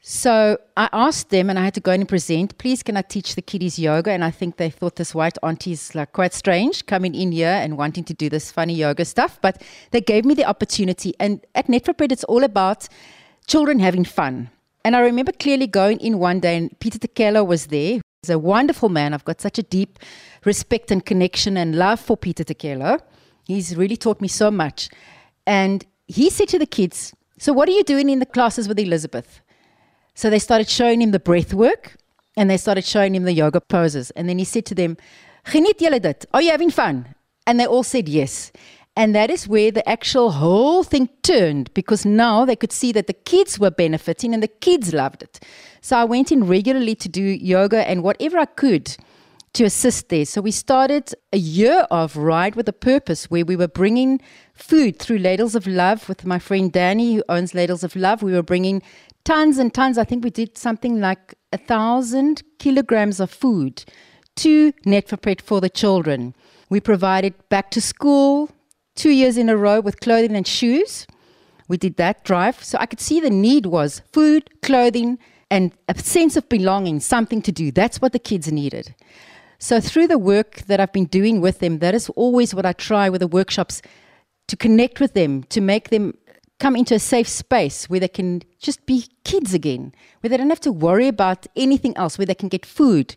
So 0.06 0.58
I 0.76 0.90
asked 0.92 1.30
them, 1.30 1.49
and 1.49 1.58
I 1.58 1.64
had 1.64 1.73
to 1.75 1.80
go 1.80 1.90
in 1.90 2.02
and 2.02 2.08
present. 2.08 2.58
Please, 2.58 2.82
can 2.82 2.94
I 2.94 3.00
teach 3.00 3.37
the 3.37 3.40
kiddies 3.40 3.78
yoga? 3.78 4.11
And 4.11 4.23
I 4.23 4.30
think 4.30 4.58
they 4.58 4.68
thought 4.68 4.96
this 4.96 5.14
white 5.14 5.38
auntie 5.42 5.73
is 5.73 5.94
like 5.94 6.12
quite 6.12 6.34
strange 6.34 6.84
coming 6.84 7.14
in 7.14 7.32
here 7.32 7.49
and 7.49 7.78
wanting 7.78 8.04
to 8.04 8.12
do 8.12 8.28
this 8.28 8.52
funny 8.52 8.75
yoga 8.75 9.06
stuff. 9.06 9.38
But 9.40 9.62
they 9.92 10.02
gave 10.02 10.26
me 10.26 10.34
the 10.34 10.44
opportunity. 10.44 11.14
And 11.18 11.40
at 11.54 11.68
Netflix, 11.68 12.12
it's 12.12 12.25
all 12.25 12.44
about 12.44 12.87
children 13.46 13.78
having 13.78 14.04
fun. 14.04 14.50
And 14.84 14.94
I 14.94 15.00
remember 15.00 15.32
clearly 15.32 15.66
going 15.66 15.99
in 16.00 16.18
one 16.18 16.38
day, 16.38 16.58
and 16.58 16.78
Peter 16.80 16.99
Tekelo 16.99 17.46
was 17.46 17.68
there. 17.68 18.02
He's 18.20 18.28
a 18.28 18.38
wonderful 18.38 18.90
man. 18.90 19.14
I've 19.14 19.25
got 19.25 19.40
such 19.40 19.58
a 19.58 19.62
deep 19.62 19.99
respect 20.44 20.90
and 20.90 21.02
connection 21.02 21.56
and 21.56 21.76
love 21.76 21.99
for 21.99 22.18
Peter 22.18 22.44
Tekelo. 22.44 23.00
He's 23.46 23.75
really 23.75 23.96
taught 23.96 24.20
me 24.20 24.28
so 24.28 24.50
much. 24.50 24.90
And 25.46 25.82
he 26.06 26.28
said 26.28 26.49
to 26.49 26.58
the 26.58 26.66
kids, 26.66 27.14
So, 27.38 27.54
what 27.54 27.70
are 27.70 27.73
you 27.73 27.84
doing 27.84 28.11
in 28.11 28.18
the 28.18 28.26
classes 28.26 28.68
with 28.68 28.78
Elizabeth? 28.78 29.40
So 30.14 30.30
they 30.30 30.38
started 30.38 30.68
showing 30.68 31.02
him 31.02 31.11
the 31.11 31.21
breath 31.21 31.52
work 31.52 31.97
and 32.37 32.49
they 32.49 32.56
started 32.56 32.85
showing 32.85 33.14
him 33.14 33.25
the 33.25 33.33
yoga 33.33 33.61
poses. 33.61 34.11
And 34.12 34.28
then 34.28 34.38
he 34.38 34.44
said 34.44 34.66
to 34.66 34.75
them? 34.75 34.97
Are 35.52 36.42
you 36.42 36.50
having 36.50 36.71
fun? 36.71 37.14
And 37.47 37.61
they 37.61 37.66
all 37.66 37.83
said 37.83 38.09
yes. 38.09 38.52
And 38.97 39.14
that 39.14 39.28
is 39.28 39.49
where 39.49 39.73
the 39.73 39.87
actual 39.88 40.30
whole 40.30 40.85
thing 40.85 41.09
turned 41.23 41.75
because 41.75 42.06
now 42.06 42.44
they 42.44 42.54
could 42.54 42.71
see 42.71 42.92
that 42.92 43.09
the 43.09 43.12
kids 43.12 43.59
were 43.59 43.71
benefiting 43.71 44.33
and 44.33 44.42
the 44.42 44.49
kids 44.49 44.94
loved 44.94 45.23
it. 45.23 45.40
So 45.80 45.97
I 45.97 46.04
went 46.04 46.30
in 46.30 46.47
regularly 46.47 46.94
to 46.97 47.09
do 47.09 47.23
yoga 47.23 47.88
and 47.88 48.04
whatever 48.04 48.38
I 48.38 48.44
could 48.44 48.97
to 49.54 49.64
assist 49.64 50.09
there. 50.09 50.25
So 50.25 50.40
we 50.40 50.52
started 50.52 51.12
a 51.33 51.38
year 51.38 51.87
of 51.90 52.16
Ride 52.16 52.54
with 52.54 52.68
a 52.68 52.73
Purpose 52.73 53.30
where 53.30 53.44
we 53.44 53.56
were 53.56 53.68
bringing 53.68 54.21
food 54.52 54.99
through 54.99 55.18
Ladles 55.18 55.54
of 55.54 55.66
Love 55.66 56.09
with 56.09 56.25
my 56.25 56.38
friend 56.38 56.73
Danny, 56.73 57.16
who 57.16 57.25
owns 57.28 57.54
Ladles 57.54 57.85
of 57.85 57.97
Love. 57.97 58.23
We 58.23 58.33
were 58.33 58.42
bringing 58.42 58.83
tons 59.25 59.59
and 59.59 59.73
tons. 59.73 59.99
I 59.99 60.04
think 60.04 60.25
we 60.25 60.31
did 60.31 60.57
something 60.57 61.00
like 61.00 61.35
a 61.52 61.59
thousand 61.59 62.43
kilograms 62.59 63.21
of 63.21 63.31
food 63.31 63.85
to 64.37 64.73
Net 64.85 65.09
for 65.09 65.16
Pret 65.16 65.40
for 65.40 65.61
the 65.61 65.71
children. 65.71 66.35
We 66.69 66.81
provided 66.81 67.35
back 67.49 67.71
to 67.73 67.81
school 67.81 68.50
two 68.95 69.11
years 69.11 69.37
in 69.37 69.49
a 69.49 69.57
row 69.57 69.81
with 69.81 70.00
clothing 70.00 70.37
and 70.37 70.47
shoes. 70.47 71.07
We 71.69 71.76
did 71.76 71.97
that 71.97 72.25
drive. 72.25 72.62
So 72.62 72.78
I 72.78 72.87
could 72.87 73.00
see 73.00 73.21
the 73.21 73.31
need 73.31 73.66
was 73.66 74.02
food, 74.12 74.50
clothing, 74.62 75.19
and 75.50 75.73
a 75.88 75.99
sense 75.99 76.37
of 76.37 76.49
belonging, 76.49 77.00
something 77.00 77.40
to 77.43 77.52
do. 77.52 77.71
That's 77.71 78.00
what 78.00 78.12
the 78.12 78.19
kids 78.19 78.50
needed. 78.50 78.95
So 79.59 79.81
through 79.81 80.09
the 80.09 80.19
work 80.19 80.62
that 80.66 80.81
I've 80.81 80.93
been 80.93 81.07
doing 81.07 81.40
with 81.40 81.61
them, 81.61 81.78
that 81.78 81.95
is 81.95 82.11
always 82.11 82.54
what 82.54 82.66
I 82.66 82.73
try 82.73 83.09
with 83.09 83.21
the 83.21 83.26
workshops 83.26 83.81
to 84.49 84.57
connect 84.57 85.00
with 85.00 85.14
them, 85.14 85.45
to 85.45 85.61
make 85.61 85.88
them 85.88 86.14
come 86.64 86.76
into 86.76 86.94
a 86.94 86.99
safe 86.99 87.28
space 87.28 87.90
where 87.90 88.00
they 88.00 88.09
can 88.09 88.40
just 88.59 88.87
be 88.87 89.06
kids 89.23 89.52
again, 89.52 89.92
where 90.21 90.30
they 90.30 90.38
don't 90.38 90.49
have 90.49 90.66
to 90.68 90.73
worry 90.73 91.09
about 91.09 91.47
anything 91.56 91.94
else, 91.94 92.16
where 92.16 92.25
they 92.25 92.35
can 92.35 92.49
get 92.49 92.64
food, 92.64 93.14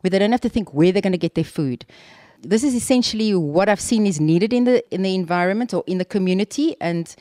where 0.00 0.10
they 0.10 0.18
don't 0.18 0.32
have 0.32 0.40
to 0.40 0.48
think 0.48 0.72
where 0.72 0.92
they're 0.92 1.02
going 1.02 1.12
to 1.12 1.18
get 1.18 1.34
their 1.34 1.44
food. 1.44 1.84
This 2.40 2.64
is 2.64 2.74
essentially 2.74 3.34
what 3.34 3.68
I've 3.68 3.82
seen 3.82 4.06
is 4.06 4.18
needed 4.18 4.54
in 4.54 4.64
the 4.64 4.82
in 4.94 5.02
the 5.02 5.14
environment 5.14 5.74
or 5.74 5.84
in 5.86 5.98
the 5.98 6.06
community, 6.06 6.74
and 6.80 7.14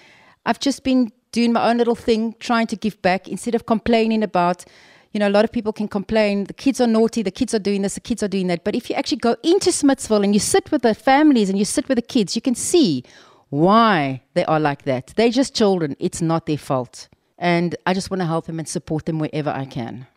I've 0.46 0.62
just 0.62 0.86
been 0.86 1.12
doing 1.34 1.52
my 1.52 1.70
own 1.70 1.78
little 1.78 2.00
thing, 2.08 2.36
trying 2.40 2.68
to 2.68 2.78
give 2.78 3.02
back 3.02 3.28
instead 3.28 3.54
of 3.54 3.66
complaining 3.66 4.24
about. 4.24 4.64
You 5.12 5.20
know, 5.20 5.28
a 5.28 5.36
lot 5.38 5.46
of 5.46 5.52
people 5.52 5.74
can 5.74 5.90
complain 5.90 6.46
the 6.46 6.60
kids 6.66 6.80
are 6.80 6.88
naughty, 6.88 7.22
the 7.22 7.38
kids 7.40 7.54
are 7.54 7.64
doing 7.70 7.82
this, 7.84 7.96
the 7.96 8.08
kids 8.10 8.22
are 8.24 8.30
doing 8.30 8.48
that. 8.48 8.64
But 8.64 8.76
if 8.76 8.90
you 8.90 8.96
actually 8.96 9.24
go 9.30 9.36
into 9.44 9.72
Smithsville 9.72 10.24
and 10.24 10.34
you 10.34 10.42
sit 10.42 10.72
with 10.72 10.82
the 10.84 10.94
families 10.94 11.50
and 11.50 11.58
you 11.58 11.66
sit 11.66 11.88
with 11.90 11.98
the 11.98 12.10
kids, 12.16 12.36
you 12.36 12.42
can 12.42 12.56
see 12.56 13.04
why 13.50 14.22
they 14.34 14.46
are 14.46 14.60
like 14.60 14.84
that. 14.84 15.14
They're 15.16 15.30
just 15.30 15.56
children. 15.56 15.96
It's 16.00 16.22
not 16.22 16.46
their 16.46 16.58
fault. 16.58 17.10
And 17.38 17.76
I 17.86 17.94
just 17.94 18.10
want 18.10 18.22
to 18.22 18.28
help 18.28 18.46
them 18.46 18.60
and 18.60 18.68
support 18.68 19.06
them 19.06 19.20
wherever 19.20 19.50
I 19.50 19.66
can. 19.66 20.08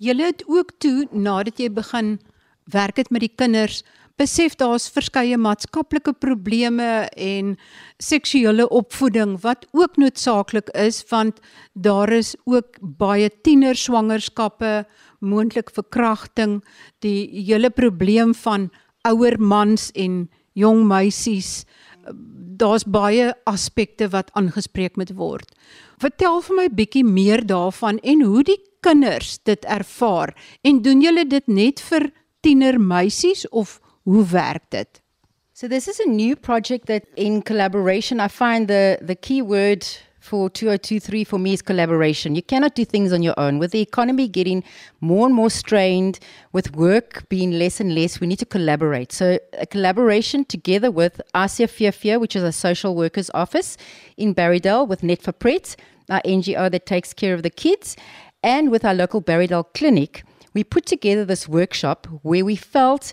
Julle 0.00 0.30
het 0.30 0.44
ook 0.48 0.72
toe 0.78 1.08
nadat 1.12 1.58
jy 1.60 1.68
begin 1.68 2.20
werk 2.72 2.96
het 2.96 3.10
met 3.10 3.20
die 3.20 3.34
kinders, 3.36 3.82
besef 4.20 4.56
daar's 4.60 4.88
verskeie 4.92 5.36
maatskaplike 5.40 6.12
probleme 6.20 7.08
en 7.16 7.54
seksuele 8.02 8.66
opvoeding 8.68 9.38
wat 9.44 9.66
ook 9.76 9.96
noodsaaklik 10.00 10.68
is 10.76 11.00
want 11.10 11.40
daar 11.72 12.12
is 12.12 12.34
ook 12.44 12.76
baie 12.80 13.30
tienerswangerskappe, 13.44 14.84
moontlik 15.20 15.72
verkrachting, 15.72 16.60
die 17.00 17.28
hele 17.44 17.70
probleem 17.70 18.34
van 18.44 18.68
ouer 19.08 19.40
mans 19.40 19.88
en 19.96 20.26
jong 20.52 20.84
meisies 20.88 21.64
daar's 22.60 22.84
baie 22.84 23.32
aspekte 23.48 24.08
wat 24.12 24.30
aangespreek 24.32 24.96
moet 24.96 25.14
word. 25.16 25.52
Vertel 26.00 26.40
vir 26.44 26.56
my 26.56 26.66
bietjie 26.68 27.04
meer 27.04 27.44
daarvan 27.46 27.98
en 28.04 28.24
hoe 28.24 28.44
die 28.44 28.58
kinders 28.84 29.38
dit 29.48 29.64
ervaar 29.64 30.34
en 30.62 30.82
doen 30.82 31.00
julle 31.04 31.26
dit 31.28 31.46
net 31.46 31.80
vir 31.90 32.10
tienermeisies 32.44 33.46
of 33.48 33.78
hoe 34.08 34.24
werk 34.32 34.64
dit? 34.70 35.00
So 35.52 35.68
this 35.68 35.88
is 35.88 36.00
a 36.00 36.08
new 36.08 36.36
project 36.36 36.86
that 36.86 37.04
in 37.16 37.42
collaboration 37.42 38.20
I 38.20 38.28
find 38.28 38.68
the 38.68 38.98
the 39.04 39.14
key 39.14 39.42
word 39.42 39.84
for 40.30 40.48
2023 40.48 41.24
for 41.24 41.40
me 41.40 41.54
is 41.54 41.60
collaboration. 41.60 42.36
You 42.36 42.42
cannot 42.42 42.76
do 42.76 42.84
things 42.84 43.12
on 43.12 43.20
your 43.20 43.34
own. 43.36 43.58
With 43.58 43.72
the 43.72 43.80
economy 43.80 44.28
getting 44.28 44.62
more 45.00 45.26
and 45.26 45.34
more 45.34 45.50
strained, 45.50 46.20
with 46.52 46.76
work 46.76 47.28
being 47.28 47.50
less 47.50 47.80
and 47.80 47.96
less, 47.96 48.20
we 48.20 48.28
need 48.28 48.38
to 48.38 48.46
collaborate. 48.46 49.10
So, 49.10 49.40
a 49.58 49.66
collaboration 49.66 50.44
together 50.44 50.88
with 50.88 51.20
Asia 51.34 51.66
Fiafia, 51.66 52.20
which 52.20 52.36
is 52.36 52.44
a 52.44 52.52
social 52.52 52.94
workers 52.94 53.28
office 53.34 53.76
in 54.16 54.32
Barrydale, 54.32 54.86
with 54.86 55.02
Net 55.02 55.20
for 55.20 55.32
Pret, 55.32 55.74
our 56.08 56.22
NGO 56.22 56.70
that 56.70 56.86
takes 56.86 57.12
care 57.12 57.34
of 57.34 57.42
the 57.42 57.50
kids, 57.50 57.96
and 58.44 58.70
with 58.70 58.84
our 58.84 58.94
local 58.94 59.20
Barrydale 59.20 59.66
clinic, 59.74 60.22
we 60.54 60.62
put 60.62 60.86
together 60.86 61.24
this 61.24 61.48
workshop 61.48 62.06
where 62.22 62.44
we 62.44 62.54
felt 62.54 63.12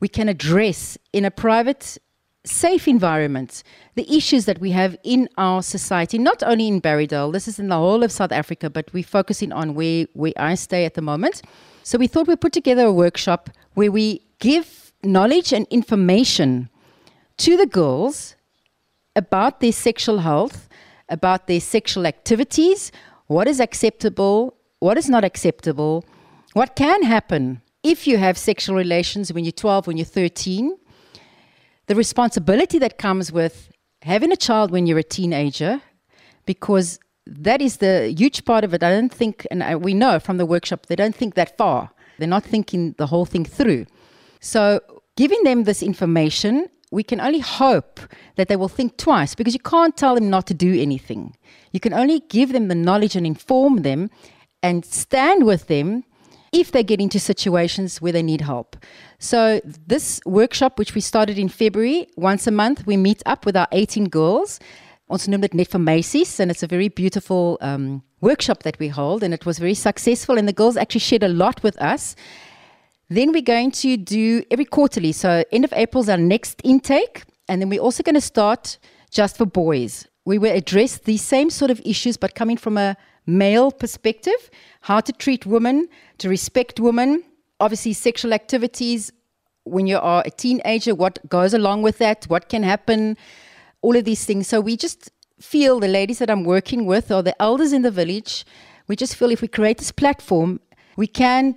we 0.00 0.08
can 0.08 0.28
address 0.28 0.98
in 1.12 1.24
a 1.24 1.30
private 1.30 1.98
safe 2.44 2.88
environments, 2.88 3.64
the 3.94 4.10
issues 4.14 4.44
that 4.46 4.60
we 4.60 4.70
have 4.70 4.96
in 5.02 5.28
our 5.36 5.62
society, 5.62 6.18
not 6.18 6.42
only 6.42 6.68
in 6.68 6.80
Barrydale, 6.80 7.32
this 7.32 7.48
is 7.48 7.58
in 7.58 7.68
the 7.68 7.76
whole 7.76 8.02
of 8.02 8.12
South 8.12 8.32
Africa, 8.32 8.70
but 8.70 8.92
we're 8.92 9.04
focusing 9.04 9.52
on 9.52 9.74
where, 9.74 10.06
where 10.14 10.32
I 10.36 10.54
stay 10.54 10.84
at 10.84 10.94
the 10.94 11.02
moment. 11.02 11.42
So 11.82 11.98
we 11.98 12.06
thought 12.06 12.26
we'd 12.26 12.40
put 12.40 12.52
together 12.52 12.86
a 12.86 12.92
workshop 12.92 13.50
where 13.74 13.90
we 13.90 14.22
give 14.38 14.92
knowledge 15.02 15.52
and 15.52 15.66
information 15.70 16.70
to 17.38 17.56
the 17.56 17.66
girls 17.66 18.34
about 19.16 19.60
their 19.60 19.72
sexual 19.72 20.18
health, 20.18 20.68
about 21.08 21.46
their 21.46 21.60
sexual 21.60 22.06
activities, 22.06 22.92
what 23.26 23.48
is 23.48 23.60
acceptable, 23.60 24.56
what 24.80 24.96
is 24.96 25.08
not 25.08 25.24
acceptable, 25.24 26.04
what 26.52 26.76
can 26.76 27.02
happen 27.02 27.62
if 27.82 28.06
you 28.06 28.18
have 28.18 28.36
sexual 28.36 28.76
relations 28.76 29.32
when 29.32 29.44
you're 29.44 29.52
12, 29.52 29.86
when 29.86 29.96
you're 29.96 30.04
13, 30.04 30.76
the 31.88 31.94
responsibility 31.94 32.78
that 32.78 32.98
comes 32.98 33.32
with 33.32 33.72
having 34.02 34.30
a 34.30 34.36
child 34.36 34.70
when 34.70 34.86
you're 34.86 34.98
a 34.98 35.02
teenager, 35.02 35.80
because 36.46 36.98
that 37.26 37.60
is 37.60 37.78
the 37.78 38.14
huge 38.16 38.44
part 38.44 38.62
of 38.62 38.72
it. 38.72 38.82
I 38.82 38.90
don't 38.90 39.12
think, 39.12 39.46
and 39.50 39.62
I, 39.62 39.74
we 39.74 39.94
know 39.94 40.20
from 40.20 40.36
the 40.36 40.46
workshop, 40.46 40.86
they 40.86 40.96
don't 40.96 41.14
think 41.14 41.34
that 41.34 41.56
far. 41.56 41.90
They're 42.18 42.28
not 42.28 42.44
thinking 42.44 42.94
the 42.98 43.06
whole 43.06 43.26
thing 43.26 43.44
through. 43.44 43.86
So, 44.40 44.80
giving 45.16 45.42
them 45.44 45.64
this 45.64 45.82
information, 45.82 46.68
we 46.90 47.02
can 47.02 47.20
only 47.20 47.40
hope 47.40 48.00
that 48.36 48.48
they 48.48 48.56
will 48.56 48.68
think 48.68 48.96
twice 48.96 49.34
because 49.34 49.54
you 49.54 49.60
can't 49.60 49.96
tell 49.96 50.14
them 50.14 50.30
not 50.30 50.46
to 50.48 50.54
do 50.54 50.80
anything. 50.80 51.36
You 51.72 51.80
can 51.80 51.92
only 51.92 52.20
give 52.20 52.52
them 52.52 52.68
the 52.68 52.74
knowledge 52.74 53.16
and 53.16 53.26
inform 53.26 53.82
them 53.82 54.10
and 54.62 54.84
stand 54.84 55.44
with 55.44 55.68
them 55.68 56.04
if 56.52 56.72
they 56.72 56.82
get 56.82 57.00
into 57.00 57.18
situations 57.18 58.00
where 58.00 58.12
they 58.12 58.22
need 58.22 58.40
help. 58.40 58.76
So, 59.18 59.60
this 59.64 60.20
workshop, 60.24 60.78
which 60.78 60.94
we 60.94 61.00
started 61.00 61.38
in 61.38 61.48
February, 61.48 62.08
once 62.16 62.46
a 62.46 62.50
month, 62.50 62.86
we 62.86 62.96
meet 62.96 63.22
up 63.26 63.44
with 63.44 63.56
our 63.56 63.68
18 63.72 64.08
girls. 64.08 64.60
Ons 65.10 65.26
noem 65.26 65.40
dit 65.40 65.54
net 65.54 65.70
vir 65.72 65.80
meisies 65.80 66.38
and 66.38 66.50
it's 66.50 66.62
a 66.62 66.68
very 66.68 66.88
beautiful 66.88 67.56
um, 67.62 68.02
workshop 68.20 68.62
that 68.64 68.78
we 68.78 68.88
hold 68.88 69.22
and 69.22 69.32
it 69.32 69.46
was 69.46 69.58
very 69.58 69.74
successful 69.74 70.36
and 70.36 70.46
the 70.46 70.52
girls 70.52 70.76
actually 70.76 71.00
shared 71.00 71.22
a 71.22 71.28
lot 71.28 71.62
with 71.62 71.80
us. 71.80 72.14
Then 73.08 73.32
we're 73.32 73.40
going 73.40 73.70
to 73.70 73.96
do 73.96 74.42
every 74.50 74.66
quarterly. 74.66 75.12
So 75.12 75.44
end 75.50 75.64
of 75.64 75.72
April 75.72 76.02
is 76.02 76.10
our 76.10 76.18
next 76.18 76.60
intake 76.62 77.24
and 77.48 77.62
then 77.62 77.70
we're 77.70 77.80
also 77.80 78.02
going 78.02 78.16
to 78.16 78.20
start 78.20 78.76
just 79.10 79.38
for 79.38 79.46
boys. 79.46 80.06
We 80.26 80.36
will 80.36 80.54
address 80.54 80.98
these 80.98 81.22
same 81.22 81.48
sort 81.48 81.70
of 81.70 81.80
issues 81.86 82.18
but 82.18 82.34
coming 82.34 82.58
from 82.58 82.76
a 82.76 82.94
male 83.28 83.70
perspective, 83.70 84.50
how 84.80 85.00
to 85.00 85.12
treat 85.12 85.46
women, 85.46 85.88
to 86.18 86.28
respect 86.28 86.80
women, 86.80 87.22
obviously 87.60 87.92
sexual 87.92 88.32
activities 88.32 89.12
when 89.64 89.86
you 89.86 89.98
are 89.98 90.22
a 90.24 90.30
teenager, 90.30 90.94
what 90.94 91.18
goes 91.28 91.52
along 91.52 91.82
with 91.82 91.98
that, 91.98 92.24
what 92.24 92.48
can 92.48 92.62
happen, 92.62 93.16
all 93.82 93.96
of 93.96 94.04
these 94.04 94.24
things. 94.24 94.48
So 94.48 94.60
we 94.60 94.76
just 94.76 95.10
feel 95.40 95.78
the 95.78 95.88
ladies 95.88 96.18
that 96.18 96.30
I'm 96.30 96.44
working 96.44 96.86
with 96.86 97.10
or 97.12 97.22
the 97.22 97.40
elders 97.40 97.72
in 97.72 97.82
the 97.82 97.90
village, 97.90 98.46
we 98.88 98.96
just 98.96 99.14
feel 99.14 99.30
if 99.30 99.42
we 99.42 99.48
create 99.48 99.78
this 99.78 99.92
platform, 99.92 100.60
we 100.96 101.06
can 101.06 101.56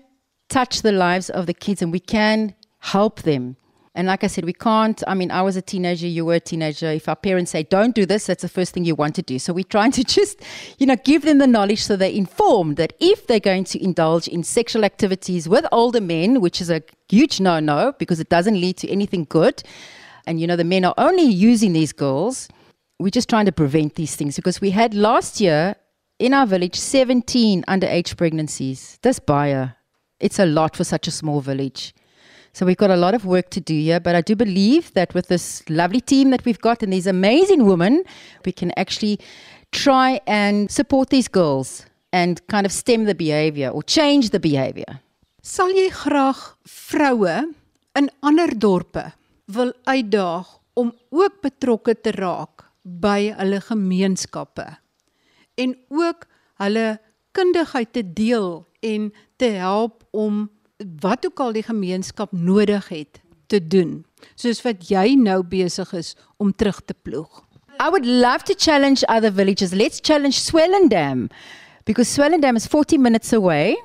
touch 0.49 0.81
the 0.81 0.91
lives 0.91 1.29
of 1.29 1.45
the 1.45 1.53
kids 1.53 1.81
and 1.81 1.91
we 1.91 2.01
can 2.01 2.53
help 2.79 3.21
them. 3.21 3.55
And 3.93 4.08
like 4.08 4.23
I 4.23 4.27
said, 4.27 4.45
we 4.45 4.54
can't. 4.54 5.04
I 5.06 5.13
mean, 5.15 5.32
I 5.32 5.41
was 5.41 5.58
a 5.58 5.62
teenager, 5.62 6.08
you 6.08 6.23
were 6.23 6.36
a 6.36 6.39
teenager. 6.39 6.89
If 6.91 7.10
our 7.10 7.15
parents 7.15 7.51
say, 7.51 7.63
don't 7.63 7.93
do 7.93 8.06
this, 8.06 8.25
that's 8.25 8.41
the 8.41 8.49
first 8.49 8.73
thing 8.73 8.86
you 8.86 8.95
want 8.95 9.15
to 9.15 9.21
do. 9.21 9.38
So 9.38 9.51
we're 9.51 9.65
trying 9.65 9.91
to 9.93 10.04
just, 10.17 10.41
you 10.77 10.86
know, 10.86 10.95
give 10.95 11.23
them 11.23 11.39
the 11.39 11.47
knowledge 11.47 11.84
so 11.84 11.97
they're 11.97 12.10
informed 12.10 12.77
that 12.77 12.93
if 13.01 13.27
they're 13.27 13.41
going 13.41 13.65
to 13.65 13.84
indulge 13.84 14.30
in 14.30 14.43
sexual 14.43 14.86
activities 14.86 15.49
with 15.49 15.65
older 15.73 15.99
men, 15.99 16.39
which 16.39 16.62
is 16.62 16.69
a 16.69 16.82
huge 17.10 17.41
no 17.41 17.60
no 17.60 17.93
because 17.99 18.21
it 18.21 18.30
doesn't 18.30 18.60
lead 18.60 18.77
to 18.77 18.89
anything 18.89 19.25
good, 19.30 19.62
and, 20.25 20.39
you 20.39 20.47
know, 20.47 20.56
the 20.56 20.63
men 20.63 20.86
are 20.86 20.93
only 20.97 21.23
using 21.23 21.73
these 21.73 21.91
girls, 21.91 22.47
we're 22.99 23.10
just 23.10 23.27
trying 23.27 23.45
to 23.45 23.51
prevent 23.51 23.95
these 23.95 24.15
things 24.15 24.36
because 24.38 24.62
we 24.62 24.69
had 24.69 24.93
last 24.93 25.41
year 25.41 25.75
in 26.19 26.34
our 26.34 26.45
village 26.45 26.75
17 26.75 27.63
underage 27.63 28.15
pregnancies. 28.15 28.99
That's 29.01 29.19
Bayer. 29.19 29.75
It's 30.19 30.39
a 30.39 30.45
lot 30.45 30.77
for 30.77 30.84
such 30.84 31.08
a 31.08 31.12
small 31.12 31.41
village. 31.41 31.93
So 32.53 32.65
we've 32.65 32.77
got 32.77 32.91
a 32.91 32.97
lot 32.97 33.13
of 33.13 33.25
work 33.25 33.49
to 33.51 33.61
do 33.61 33.73
here, 33.73 33.99
but 33.99 34.13
I 34.15 34.21
do 34.21 34.35
believe 34.35 34.93
that 34.93 35.13
with 35.13 35.27
this 35.27 35.63
lovely 35.69 36.01
team 36.01 36.31
that 36.31 36.43
we've 36.43 36.59
got 36.59 36.83
and 36.83 36.91
these 36.91 37.07
amazing 37.07 37.65
women, 37.65 38.03
we 38.45 38.51
can 38.51 38.71
actually 38.75 39.19
try 39.71 40.19
and 40.27 40.69
support 40.69 41.09
these 41.09 41.29
girls 41.29 41.85
and 42.11 42.45
kind 42.47 42.65
of 42.65 42.71
stem 42.71 43.05
the 43.05 43.15
behavior 43.15 43.69
or 43.69 43.83
change 43.83 44.31
the 44.31 44.39
behavior. 44.39 44.99
Sal 45.41 45.71
jy 45.73 45.87
graag 45.89 46.37
vroue 46.67 47.53
in 47.97 48.09
ander 48.21 48.51
dorpe 48.53 49.07
wil 49.51 49.71
uitdaag 49.87 50.47
om 50.77 50.91
ook 51.09 51.39
betrokke 51.41 51.95
te 51.95 52.11
raak 52.15 52.67
by 52.83 53.31
hulle 53.39 53.61
gemeenskappe 53.63 54.67
en 55.61 55.75
ook 55.89 56.27
hulle 56.61 56.99
kundigheid 57.35 57.91
te 57.95 58.03
deel 58.03 58.61
en 58.85 59.09
te 59.41 59.51
help 59.57 60.03
om 60.11 60.49
wat 60.99 61.25
ook 61.25 61.39
al 61.39 61.53
die 61.53 61.63
gemeenskap 61.63 62.31
nodig 62.31 62.89
het 62.89 63.21
te 63.47 63.59
doen 63.67 64.05
soos 64.35 64.61
wat 64.65 64.89
jy 64.89 65.15
nou 65.17 65.41
besig 65.43 65.93
is 65.97 66.15
om 66.37 66.53
terug 66.55 66.81
te 66.85 66.93
ploeg. 66.93 67.41
I 67.81 67.89
would 67.89 68.05
love 68.05 68.43
to 68.45 68.53
challenge 68.53 69.03
other 69.09 69.31
villages. 69.31 69.73
Let's 69.73 69.99
challenge 70.03 70.39
Swellendam 70.39 71.29
because 71.85 72.09
Swellendam 72.09 72.55
is 72.55 72.67
40 72.67 72.97
minutes 72.97 73.33
away, 73.33 73.75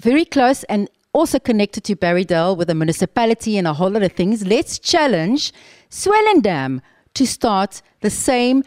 very 0.00 0.24
close 0.24 0.62
and 0.64 0.88
also 1.12 1.38
connected 1.38 1.84
to 1.84 1.96
Barrydale 1.96 2.56
with 2.56 2.70
a 2.70 2.74
municipality 2.74 3.58
and 3.58 3.66
a 3.66 3.72
whole 3.72 3.90
lot 3.90 4.02
of 4.02 4.12
things. 4.12 4.46
Let's 4.46 4.78
challenge 4.78 5.52
Swellendam 5.90 6.80
to 7.14 7.26
start 7.26 7.82
the 8.00 8.10
same 8.10 8.62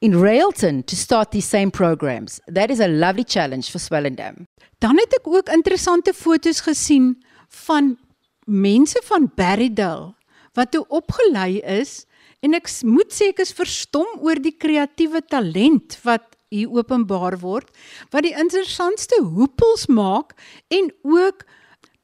in 0.00 0.20
Railton 0.20 0.82
to 0.84 0.96
start 0.96 1.30
these 1.30 1.48
same 1.48 1.70
programs. 1.70 2.40
That 2.46 2.70
is 2.70 2.80
a 2.80 2.88
lovely 2.88 3.24
challenge 3.24 3.70
for 3.70 3.78
Swellendam. 3.78 4.46
Dan 4.78 4.98
het 5.00 5.14
ek 5.16 5.28
ook 5.28 5.48
interessante 5.48 6.12
foto's 6.12 6.60
gesien 6.60 7.16
van 7.64 7.96
mense 8.44 9.00
van 9.04 9.30
Berrydale 9.34 10.14
wat 10.56 10.70
toe 10.72 10.84
opgelei 10.88 11.60
is 11.60 12.04
en 12.44 12.54
ek 12.56 12.70
moet 12.86 13.12
sê 13.12 13.32
ek 13.32 13.42
is 13.44 13.54
verstom 13.56 14.08
oor 14.24 14.38
die 14.40 14.54
kreatiewe 14.54 15.22
talent 15.26 15.98
wat 16.04 16.36
hier 16.52 16.70
openbaar 16.70 17.38
word 17.42 17.72
wat 18.14 18.24
die 18.26 18.36
interessantste 18.36 19.18
hoepels 19.24 19.88
maak 19.90 20.36
en 20.72 20.92
ook 21.02 21.42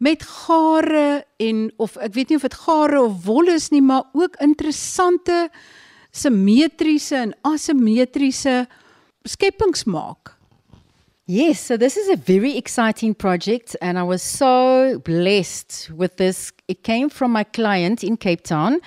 met 0.02 0.24
gare 0.26 1.22
en 1.38 1.68
of 1.78 1.94
ek 2.02 2.16
weet 2.16 2.32
nie 2.32 2.40
of 2.40 2.48
dit 2.48 2.58
gare 2.64 3.04
of 3.04 3.22
wol 3.28 3.52
is 3.52 3.70
nie 3.70 3.84
maar 3.84 4.08
ook 4.18 4.34
interessante 4.42 5.46
simmetriese 6.12 7.16
en 7.16 7.34
asimmetriese 7.42 8.66
skepings 9.24 9.86
maak. 9.86 10.36
Yes, 11.26 11.60
so 11.60 11.76
this 11.76 11.96
is 11.96 12.08
a 12.08 12.16
very 12.16 12.58
exciting 12.58 13.14
project, 13.14 13.76
and 13.80 13.98
I 13.98 14.02
was 14.02 14.22
so 14.22 14.98
blessed 15.04 15.90
with 15.94 16.16
this. 16.16 16.52
It 16.66 16.82
came 16.82 17.08
from 17.08 17.30
my 17.30 17.44
client 17.44 18.02
in 18.02 18.16
Cape 18.16 18.42
Town. 18.42 18.80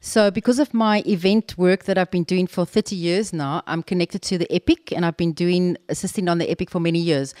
So, 0.00 0.30
because 0.30 0.60
of 0.60 0.72
my 0.72 1.02
event 1.06 1.56
work 1.58 1.84
that 1.84 1.98
I've 1.98 2.10
been 2.10 2.24
doing 2.24 2.46
for 2.46 2.64
30 2.64 2.94
years 2.94 3.32
now, 3.32 3.62
I'm 3.66 3.82
connected 3.82 4.22
to 4.22 4.38
the 4.38 4.46
Epic, 4.52 4.92
and 4.92 5.04
I've 5.04 5.16
been 5.16 5.32
doing 5.32 5.76
assisting 5.88 6.28
on 6.28 6.38
the 6.38 6.48
Epic 6.50 6.70
for 6.70 6.78
many 6.78 7.00
years. 7.00 7.34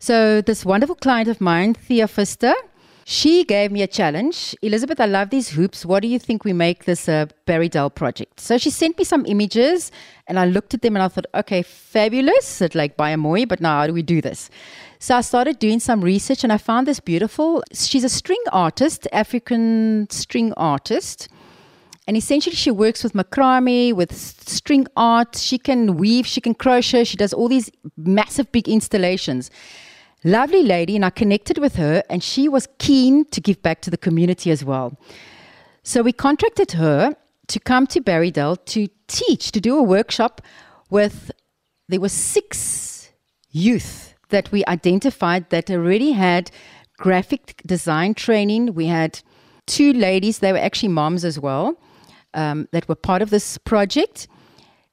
So, 0.00 0.40
this 0.40 0.64
wonderful 0.64 0.96
client 0.96 1.28
of 1.28 1.40
mine, 1.40 1.74
Thea 1.74 2.08
Fister, 2.08 2.54
she 3.04 3.44
gave 3.44 3.72
me 3.72 3.82
a 3.82 3.86
challenge. 3.86 4.54
Elizabeth, 4.62 5.00
I 5.00 5.06
love 5.06 5.30
these 5.30 5.50
hoops. 5.50 5.84
What 5.84 6.00
do 6.02 6.08
you 6.08 6.18
think 6.18 6.44
we 6.44 6.52
make 6.52 6.84
this 6.84 7.08
a 7.08 7.28
Berrydale 7.46 7.94
project? 7.94 8.40
So 8.40 8.58
she 8.58 8.70
sent 8.70 8.98
me 8.98 9.04
some 9.04 9.26
images 9.26 9.90
and 10.26 10.38
I 10.38 10.46
looked 10.46 10.74
at 10.74 10.82
them 10.82 10.96
and 10.96 11.02
I 11.02 11.08
thought, 11.08 11.26
okay, 11.34 11.62
fabulous. 11.62 12.60
It's 12.60 12.74
like 12.74 12.96
by 12.96 13.14
moi, 13.16 13.44
but 13.46 13.60
now 13.60 13.80
how 13.80 13.86
do 13.86 13.92
we 13.92 14.02
do 14.02 14.20
this? 14.20 14.50
So 14.98 15.16
I 15.16 15.20
started 15.20 15.58
doing 15.58 15.80
some 15.80 16.00
research 16.00 16.44
and 16.44 16.52
I 16.52 16.58
found 16.58 16.86
this 16.86 17.00
beautiful. 17.00 17.64
She's 17.72 18.04
a 18.04 18.08
string 18.08 18.42
artist, 18.52 19.08
African 19.12 20.06
string 20.10 20.52
artist. 20.56 21.28
And 22.06 22.16
essentially, 22.16 22.56
she 22.56 22.72
works 22.72 23.04
with 23.04 23.12
macrame, 23.12 23.94
with 23.94 24.12
string 24.12 24.88
art. 24.96 25.36
She 25.36 25.56
can 25.56 25.96
weave, 25.96 26.26
she 26.26 26.40
can 26.40 26.54
crochet, 26.54 27.04
she 27.04 27.16
does 27.16 27.32
all 27.32 27.48
these 27.48 27.70
massive, 27.96 28.50
big 28.50 28.68
installations. 28.68 29.50
Lovely 30.24 30.62
lady, 30.62 30.94
and 30.94 31.04
I 31.04 31.10
connected 31.10 31.58
with 31.58 31.76
her, 31.76 32.04
and 32.08 32.22
she 32.22 32.48
was 32.48 32.68
keen 32.78 33.24
to 33.26 33.40
give 33.40 33.60
back 33.60 33.80
to 33.82 33.90
the 33.90 33.96
community 33.96 34.50
as 34.52 34.64
well. 34.64 34.96
So 35.82 36.02
we 36.02 36.12
contracted 36.12 36.72
her 36.72 37.16
to 37.48 37.60
come 37.60 37.88
to 37.88 38.00
Barrydale 38.00 38.64
to 38.66 38.86
teach, 39.08 39.50
to 39.50 39.60
do 39.60 39.76
a 39.76 39.82
workshop 39.82 40.40
with, 40.90 41.32
there 41.88 42.00
were 42.00 42.08
six 42.08 43.10
youth 43.50 44.14
that 44.28 44.52
we 44.52 44.64
identified 44.66 45.50
that 45.50 45.70
already 45.70 46.12
had 46.12 46.52
graphic 46.98 47.60
design 47.66 48.14
training. 48.14 48.74
We 48.74 48.86
had 48.86 49.20
two 49.66 49.92
ladies, 49.92 50.38
they 50.38 50.52
were 50.52 50.58
actually 50.58 50.90
moms 50.90 51.24
as 51.24 51.38
well, 51.38 51.76
um, 52.32 52.68
that 52.70 52.88
were 52.88 52.94
part 52.94 53.22
of 53.22 53.30
this 53.30 53.58
project. 53.58 54.28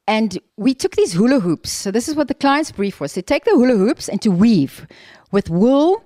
And 0.09 0.39
we 0.57 0.73
took 0.73 0.95
these 0.95 1.13
hula 1.13 1.39
hoops. 1.39 1.71
So 1.71 1.91
this 1.91 2.09
is 2.09 2.15
what 2.15 2.29
the 2.29 2.33
client's 2.33 2.71
brief 2.71 2.99
was. 2.99 3.13
To 3.13 3.21
take 3.21 3.45
the 3.45 3.51
hula 3.51 3.77
hoops 3.77 4.09
and 4.09 4.19
to 4.23 4.31
weave 4.31 4.87
with 5.31 5.51
wool 5.51 6.03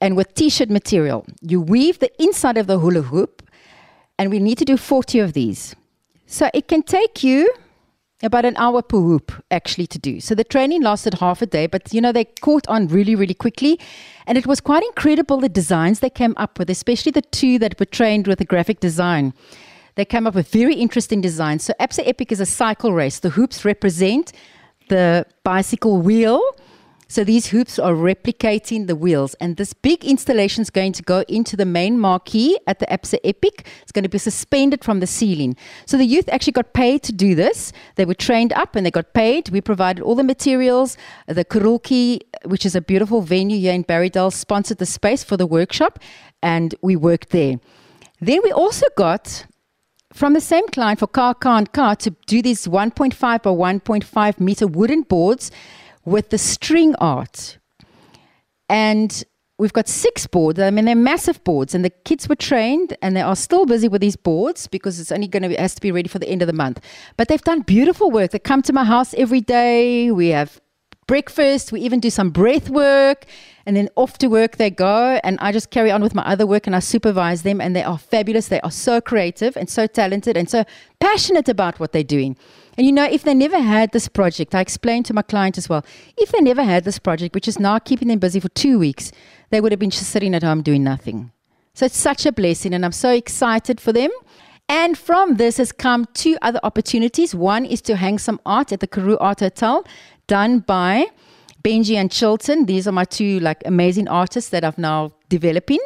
and 0.00 0.16
with 0.16 0.32
t-shirt 0.34 0.70
material. 0.70 1.26
You 1.40 1.60
weave 1.60 1.98
the 1.98 2.12
inside 2.22 2.56
of 2.56 2.68
the 2.68 2.78
hula 2.78 3.02
hoop 3.02 3.42
and 4.20 4.30
we 4.30 4.38
need 4.38 4.56
to 4.58 4.64
do 4.64 4.76
40 4.76 5.18
of 5.18 5.32
these. 5.32 5.74
So 6.26 6.48
it 6.54 6.68
can 6.68 6.84
take 6.84 7.24
you 7.24 7.52
about 8.22 8.44
an 8.44 8.56
hour 8.56 8.82
per 8.82 8.98
hoop 8.98 9.32
actually 9.50 9.88
to 9.88 9.98
do. 9.98 10.20
So 10.20 10.36
the 10.36 10.44
training 10.44 10.82
lasted 10.82 11.14
half 11.14 11.42
a 11.42 11.46
day, 11.46 11.66
but 11.66 11.92
you 11.92 12.00
know, 12.00 12.12
they 12.12 12.26
caught 12.26 12.68
on 12.68 12.86
really, 12.86 13.16
really 13.16 13.34
quickly. 13.34 13.80
And 14.28 14.38
it 14.38 14.46
was 14.46 14.60
quite 14.60 14.84
incredible 14.84 15.40
the 15.40 15.48
designs 15.48 15.98
they 15.98 16.10
came 16.10 16.34
up 16.36 16.56
with, 16.60 16.70
especially 16.70 17.10
the 17.10 17.22
two 17.22 17.58
that 17.58 17.80
were 17.80 17.86
trained 17.86 18.28
with 18.28 18.38
the 18.38 18.44
graphic 18.44 18.78
design. 18.78 19.34
They 19.94 20.04
came 20.04 20.26
up 20.26 20.34
with 20.34 20.48
very 20.48 20.74
interesting 20.74 21.20
designs. 21.20 21.64
So 21.64 21.72
Absa 21.80 22.02
Epic 22.06 22.32
is 22.32 22.40
a 22.40 22.46
cycle 22.46 22.92
race. 22.92 23.18
The 23.18 23.30
hoops 23.30 23.64
represent 23.64 24.32
the 24.88 25.26
bicycle 25.44 25.98
wheel. 25.98 26.40
So 27.08 27.24
these 27.24 27.48
hoops 27.48 27.76
are 27.76 27.92
replicating 27.92 28.86
the 28.86 28.94
wheels. 28.94 29.34
And 29.40 29.56
this 29.56 29.72
big 29.72 30.04
installation 30.04 30.62
is 30.62 30.70
going 30.70 30.92
to 30.92 31.02
go 31.02 31.24
into 31.28 31.56
the 31.56 31.64
main 31.64 31.98
marquee 31.98 32.56
at 32.68 32.78
the 32.78 32.86
Absa 32.86 33.18
Epic. 33.24 33.66
It's 33.82 33.90
going 33.90 34.04
to 34.04 34.08
be 34.08 34.18
suspended 34.18 34.84
from 34.84 35.00
the 35.00 35.08
ceiling. 35.08 35.56
So 35.86 35.96
the 35.96 36.04
youth 36.04 36.28
actually 36.28 36.52
got 36.52 36.72
paid 36.72 37.02
to 37.02 37.12
do 37.12 37.34
this. 37.34 37.72
They 37.96 38.04
were 38.04 38.14
trained 38.14 38.52
up 38.52 38.76
and 38.76 38.86
they 38.86 38.92
got 38.92 39.12
paid. 39.12 39.48
We 39.48 39.60
provided 39.60 40.04
all 40.04 40.14
the 40.14 40.22
materials. 40.22 40.96
The 41.26 41.44
Kurulki, 41.44 42.20
which 42.44 42.64
is 42.64 42.76
a 42.76 42.80
beautiful 42.80 43.22
venue 43.22 43.58
here 43.58 43.74
in 43.74 43.82
Barrydale, 43.82 44.32
sponsored 44.32 44.78
the 44.78 44.86
space 44.86 45.24
for 45.24 45.36
the 45.36 45.48
workshop. 45.48 45.98
And 46.44 46.76
we 46.80 46.94
worked 46.94 47.30
there. 47.30 47.56
Then 48.20 48.38
we 48.44 48.52
also 48.52 48.86
got 48.96 49.46
from 50.12 50.32
the 50.32 50.40
same 50.40 50.66
client 50.68 50.98
for 50.98 51.06
Car 51.06 51.34
Car 51.34 51.58
and 51.58 51.72
Car 51.72 51.96
to 51.96 52.10
do 52.26 52.42
these 52.42 52.66
1.5 52.66 53.18
by 53.18 53.38
1.5 53.38 54.40
meter 54.40 54.66
wooden 54.66 55.02
boards 55.02 55.50
with 56.04 56.30
the 56.30 56.38
string 56.38 56.94
art. 56.96 57.58
And 58.68 59.24
we've 59.58 59.72
got 59.72 59.88
six 59.88 60.26
boards. 60.26 60.58
I 60.58 60.70
mean, 60.70 60.86
they're 60.86 60.96
massive 60.96 61.42
boards, 61.44 61.74
and 61.74 61.84
the 61.84 61.90
kids 61.90 62.28
were 62.28 62.34
trained, 62.34 62.96
and 63.02 63.16
they 63.16 63.20
are 63.20 63.36
still 63.36 63.66
busy 63.66 63.88
with 63.88 64.00
these 64.00 64.16
boards 64.16 64.66
because 64.66 64.98
it's 64.98 65.12
only 65.12 65.28
going 65.28 65.42
to 65.42 65.50
be, 65.50 65.56
has 65.56 65.74
to 65.74 65.80
be 65.80 65.92
ready 65.92 66.08
for 66.08 66.18
the 66.18 66.28
end 66.28 66.42
of 66.42 66.46
the 66.46 66.52
month. 66.52 66.80
But 67.16 67.28
they've 67.28 67.42
done 67.42 67.60
beautiful 67.60 68.10
work. 68.10 68.30
They 68.30 68.38
come 68.38 68.62
to 68.62 68.72
my 68.72 68.84
house 68.84 69.14
every 69.14 69.40
day. 69.40 70.10
We 70.10 70.28
have 70.28 70.60
breakfast. 71.06 71.72
We 71.72 71.80
even 71.80 72.00
do 72.00 72.10
some 72.10 72.30
breath 72.30 72.70
work, 72.70 73.26
and 73.66 73.76
then 73.76 73.88
off 73.96 74.18
to 74.18 74.28
work 74.28 74.56
they 74.56 74.70
go. 74.70 75.20
And 75.24 75.38
I 75.40 75.52
just 75.52 75.70
carry 75.70 75.90
on 75.90 76.02
with 76.02 76.14
my 76.14 76.22
other 76.22 76.46
work, 76.46 76.66
and 76.66 76.74
I 76.74 76.80
supervise 76.80 77.42
them. 77.42 77.60
And 77.60 77.74
they 77.74 77.82
are 77.82 77.98
fabulous. 77.98 78.48
They 78.48 78.60
are 78.60 78.70
so 78.70 79.00
creative 79.00 79.56
and 79.56 79.68
so 79.68 79.86
talented 79.86 80.36
and 80.36 80.48
so 80.48 80.64
passionate 81.00 81.48
about 81.48 81.80
what 81.80 81.92
they're 81.92 82.02
doing. 82.02 82.36
And 82.76 82.86
you 82.86 82.92
know, 82.92 83.04
if 83.04 83.24
they 83.24 83.34
never 83.34 83.58
had 83.58 83.92
this 83.92 84.08
project, 84.08 84.54
I 84.54 84.60
explained 84.60 85.06
to 85.06 85.14
my 85.14 85.22
client 85.22 85.58
as 85.58 85.68
well, 85.68 85.84
if 86.16 86.32
they 86.32 86.40
never 86.40 86.62
had 86.62 86.84
this 86.84 86.98
project, 86.98 87.34
which 87.34 87.48
is 87.48 87.58
now 87.58 87.78
keeping 87.78 88.08
them 88.08 88.18
busy 88.18 88.40
for 88.40 88.48
two 88.50 88.78
weeks, 88.78 89.12
they 89.50 89.60
would 89.60 89.72
have 89.72 89.78
been 89.78 89.90
just 89.90 90.10
sitting 90.10 90.34
at 90.34 90.42
home 90.42 90.62
doing 90.62 90.82
nothing. 90.82 91.32
So 91.74 91.86
it's 91.86 91.96
such 91.96 92.26
a 92.26 92.32
blessing, 92.32 92.74
and 92.74 92.84
I'm 92.84 92.92
so 92.92 93.10
excited 93.10 93.80
for 93.80 93.92
them. 93.92 94.10
And 94.68 94.96
from 94.96 95.34
this 95.34 95.56
has 95.56 95.72
come 95.72 96.06
two 96.14 96.36
other 96.42 96.60
opportunities. 96.62 97.34
One 97.34 97.64
is 97.64 97.82
to 97.82 97.96
hang 97.96 98.18
some 98.18 98.40
art 98.46 98.72
at 98.72 98.80
the 98.80 98.86
Karoo 98.86 99.18
Art 99.18 99.40
Hotel, 99.40 99.84
done 100.26 100.60
by 100.60 101.06
Benji 101.62 101.96
and 101.96 102.10
Chilton. 102.10 102.66
These 102.66 102.88
are 102.88 102.92
my 102.92 103.04
two 103.04 103.40
like 103.40 103.62
amazing 103.66 104.08
artists 104.08 104.50
that 104.50 104.64
I've 104.64 104.78
now 104.78 105.12
developing. 105.28 105.80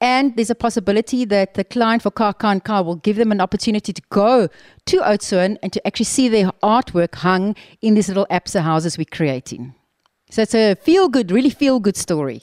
And 0.00 0.36
there's 0.36 0.50
a 0.50 0.54
possibility 0.54 1.24
that 1.24 1.54
the 1.54 1.64
client 1.64 2.02
for 2.02 2.10
Car 2.10 2.32
Car 2.32 2.60
Car 2.60 2.84
will 2.84 2.96
give 2.96 3.16
them 3.16 3.32
an 3.32 3.40
opportunity 3.40 3.92
to 3.92 4.02
go 4.10 4.48
to 4.86 4.96
Oudtshoorn 4.98 5.56
and 5.62 5.72
to 5.72 5.84
actually 5.86 6.04
see 6.04 6.28
their 6.28 6.52
artwork 6.62 7.16
hung 7.16 7.56
in 7.82 7.94
these 7.94 8.08
little 8.08 8.26
APSA 8.30 8.60
houses 8.60 8.96
we're 8.96 9.06
creating. 9.10 9.74
So 10.30 10.42
it's 10.42 10.54
a 10.54 10.76
feel 10.76 11.08
good, 11.08 11.32
really 11.32 11.50
feel 11.50 11.80
good 11.80 11.96
story. 11.96 12.42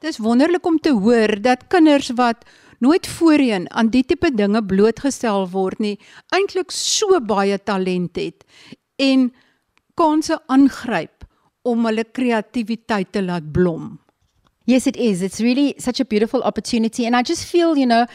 Dis 0.00 0.18
wonderlik 0.18 0.66
om 0.66 0.80
te 0.82 0.90
hoor 0.90 1.30
dat 1.40 1.68
kinders 1.70 2.10
wat 2.18 2.42
nooit 2.82 3.06
voorheen 3.06 3.68
aan 3.70 3.92
die 3.94 4.02
tipe 4.02 4.32
dinge 4.34 4.64
blootgestel 4.66 5.46
word 5.52 5.78
nie, 5.78 5.98
eintlik 6.34 6.74
so 6.74 7.20
baie 7.22 7.58
talent 7.62 8.18
het 8.18 8.42
en 8.98 9.28
kanse 9.94 10.40
aangryp 10.50 11.21
om 11.64 11.84
hulle 11.86 12.04
kreatiwiteit 12.04 13.12
te 13.12 13.22
laat 13.22 13.52
blom. 13.52 13.98
Yes, 14.66 14.86
it 14.86 14.96
is. 14.96 15.22
It's 15.22 15.40
really 15.40 15.74
such 15.78 16.00
a 16.00 16.04
beautiful 16.04 16.42
opportunity. 16.42 17.04
And 17.06 17.16
I 17.16 17.22
just 17.22 17.44
feel, 17.44 17.76
you 17.76 17.86
know, 17.86 18.06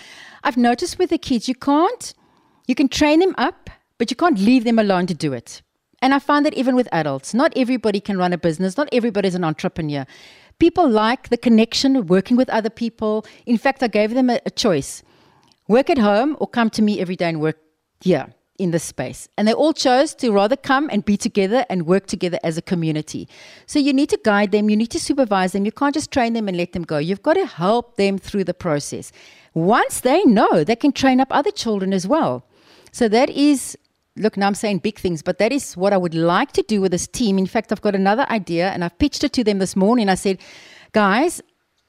I've 0.43 0.57
noticed 0.57 0.97
with 0.97 1.09
the 1.09 1.17
kids, 1.17 1.47
you 1.47 1.55
can't, 1.55 2.13
you 2.67 2.75
can 2.75 2.87
train 2.87 3.19
them 3.19 3.35
up, 3.37 3.69
but 3.97 4.09
you 4.09 4.15
can't 4.15 4.39
leave 4.39 4.63
them 4.63 4.79
alone 4.79 5.07
to 5.07 5.13
do 5.13 5.33
it. 5.33 5.61
And 6.01 6.13
I 6.13 6.19
find 6.19 6.45
that 6.45 6.53
even 6.53 6.75
with 6.75 6.87
adults, 6.91 7.33
not 7.33 7.51
everybody 7.55 7.99
can 7.99 8.17
run 8.17 8.31
a 8.31 8.37
business, 8.37 8.77
not 8.77 8.87
everybody's 8.91 9.35
an 9.35 9.43
entrepreneur. 9.43 10.05
People 10.59 10.89
like 10.89 11.29
the 11.29 11.37
connection, 11.37 11.95
of 11.95 12.09
working 12.09 12.37
with 12.37 12.49
other 12.49 12.69
people. 12.69 13.25
In 13.45 13.57
fact, 13.57 13.83
I 13.83 13.87
gave 13.87 14.13
them 14.13 14.29
a, 14.29 14.39
a 14.45 14.51
choice 14.51 15.03
work 15.67 15.89
at 15.89 15.97
home 15.97 16.37
or 16.39 16.47
come 16.47 16.69
to 16.69 16.81
me 16.81 17.01
every 17.01 17.15
day 17.15 17.27
and 17.27 17.41
work 17.41 17.57
here 17.99 18.33
in 18.57 18.71
this 18.71 18.83
space. 18.83 19.27
And 19.37 19.47
they 19.47 19.53
all 19.53 19.73
chose 19.73 20.15
to 20.15 20.31
rather 20.31 20.55
come 20.55 20.89
and 20.91 21.05
be 21.05 21.17
together 21.17 21.65
and 21.69 21.85
work 21.85 22.07
together 22.07 22.39
as 22.43 22.57
a 22.57 22.61
community. 22.61 23.27
So 23.65 23.79
you 23.79 23.93
need 23.93 24.09
to 24.09 24.19
guide 24.23 24.51
them, 24.51 24.69
you 24.69 24.75
need 24.75 24.91
to 24.91 24.99
supervise 24.99 25.51
them. 25.51 25.65
You 25.65 25.71
can't 25.71 25.93
just 25.93 26.11
train 26.11 26.33
them 26.33 26.47
and 26.47 26.57
let 26.57 26.73
them 26.73 26.83
go. 26.83 26.97
You've 26.97 27.23
got 27.23 27.33
to 27.35 27.45
help 27.45 27.97
them 27.97 28.17
through 28.17 28.45
the 28.45 28.53
process. 28.53 29.11
Once 29.53 30.01
they 30.01 30.23
know, 30.23 30.63
they 30.63 30.75
can 30.75 30.91
train 30.91 31.19
up 31.19 31.27
other 31.31 31.51
children 31.51 31.93
as 31.93 32.07
well. 32.07 32.45
So 32.91 33.07
that 33.09 33.29
is 33.29 33.77
look, 34.17 34.35
now 34.35 34.47
I'm 34.47 34.55
saying 34.55 34.79
big 34.79 34.97
things, 34.97 35.21
but 35.21 35.37
that 35.37 35.51
is 35.51 35.77
what 35.77 35.93
I 35.93 35.97
would 35.97 36.15
like 36.15 36.51
to 36.53 36.63
do 36.63 36.81
with 36.81 36.91
this 36.91 37.07
team. 37.07 37.37
In 37.37 37.45
fact, 37.45 37.71
I've 37.71 37.81
got 37.81 37.95
another 37.95 38.25
idea 38.29 38.69
and 38.69 38.83
I've 38.83 38.97
pitched 38.97 39.23
it 39.23 39.33
to 39.33 39.43
them 39.43 39.59
this 39.59 39.75
morning. 39.75 40.09
I 40.09 40.15
said, 40.15 40.39
guys, 40.91 41.41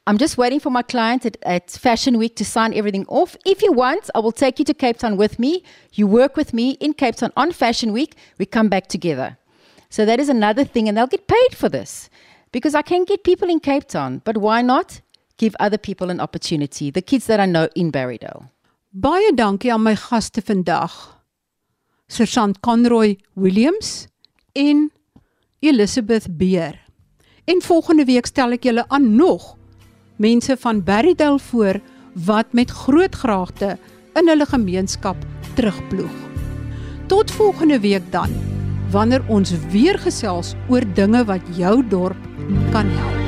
I'm 0.08 0.16
just 0.16 0.38
waiting 0.38 0.58
for 0.58 0.70
my 0.70 0.80
client 0.80 1.26
at, 1.26 1.36
at, 1.42 1.70
Fashion 1.70 2.16
Week 2.16 2.34
to 2.36 2.44
sign 2.44 2.72
everything 2.72 3.04
off. 3.08 3.36
If 3.44 3.60
you 3.60 3.72
want, 3.72 4.08
I 4.14 4.20
will 4.20 4.32
take 4.32 4.58
you 4.58 4.64
to 4.64 4.72
Cape 4.72 4.96
Town 4.96 5.18
with 5.18 5.38
me. 5.38 5.62
You 5.92 6.06
work 6.06 6.34
with 6.34 6.54
me 6.54 6.78
in 6.80 6.94
Cape 6.94 7.16
Town 7.16 7.30
on 7.36 7.52
Fashion 7.52 7.92
Week. 7.92 8.16
We 8.38 8.46
come 8.46 8.70
back 8.70 8.86
together. 8.86 9.36
So 9.90 10.06
that 10.06 10.18
is 10.18 10.30
another 10.30 10.64
thing, 10.64 10.88
and 10.88 10.96
they'll 10.96 11.08
get 11.08 11.26
paid 11.26 11.54
for 11.54 11.68
this 11.68 12.08
because 12.52 12.74
I 12.74 12.80
can 12.80 13.04
get 13.04 13.22
people 13.22 13.50
in 13.50 13.60
Cape 13.60 13.86
Town, 13.86 14.22
but 14.24 14.38
why 14.38 14.62
not 14.62 15.02
give 15.36 15.54
other 15.60 15.76
people 15.76 16.08
an 16.08 16.20
opportunity? 16.20 16.90
The 16.90 17.02
kids 17.02 17.26
that 17.26 17.38
I 17.38 17.44
know 17.44 17.68
in 17.74 17.92
Barrydale. 17.92 18.48
Baie 18.90 19.34
dankie 19.34 19.70
aan 19.72 19.82
my 19.82 19.94
gaste 19.94 20.40
vandag. 20.40 21.20
Sergeant 22.08 22.62
Conroy 22.62 23.18
Williams 23.34 24.06
en 24.54 24.90
Elizabeth 25.60 26.38
Beer. 26.38 26.80
En 27.44 27.60
volgende 27.62 28.04
week 28.04 28.26
stel 28.26 28.56
ek 28.56 28.64
julle 28.64 28.88
aan 28.88 29.14
nog 29.16 29.57
mense 30.18 30.56
van 30.58 30.82
Berrydale 30.84 31.38
voor 31.38 31.80
wat 32.26 32.52
met 32.52 32.70
groot 32.70 33.14
graagte 33.14 33.76
in 34.18 34.28
hulle 34.28 34.46
gemeenskap 34.46 35.16
terugploeg. 35.54 36.16
Tot 37.06 37.30
volgende 37.30 37.80
week 37.80 38.12
dan, 38.12 38.34
wanneer 38.90 39.22
ons 39.28 39.54
weer 39.70 39.98
gesels 39.98 40.54
oor 40.68 40.84
dinge 40.94 41.24
wat 41.24 41.56
jou 41.56 41.80
dorp 41.88 42.28
kan 42.70 42.86
help. 42.86 43.27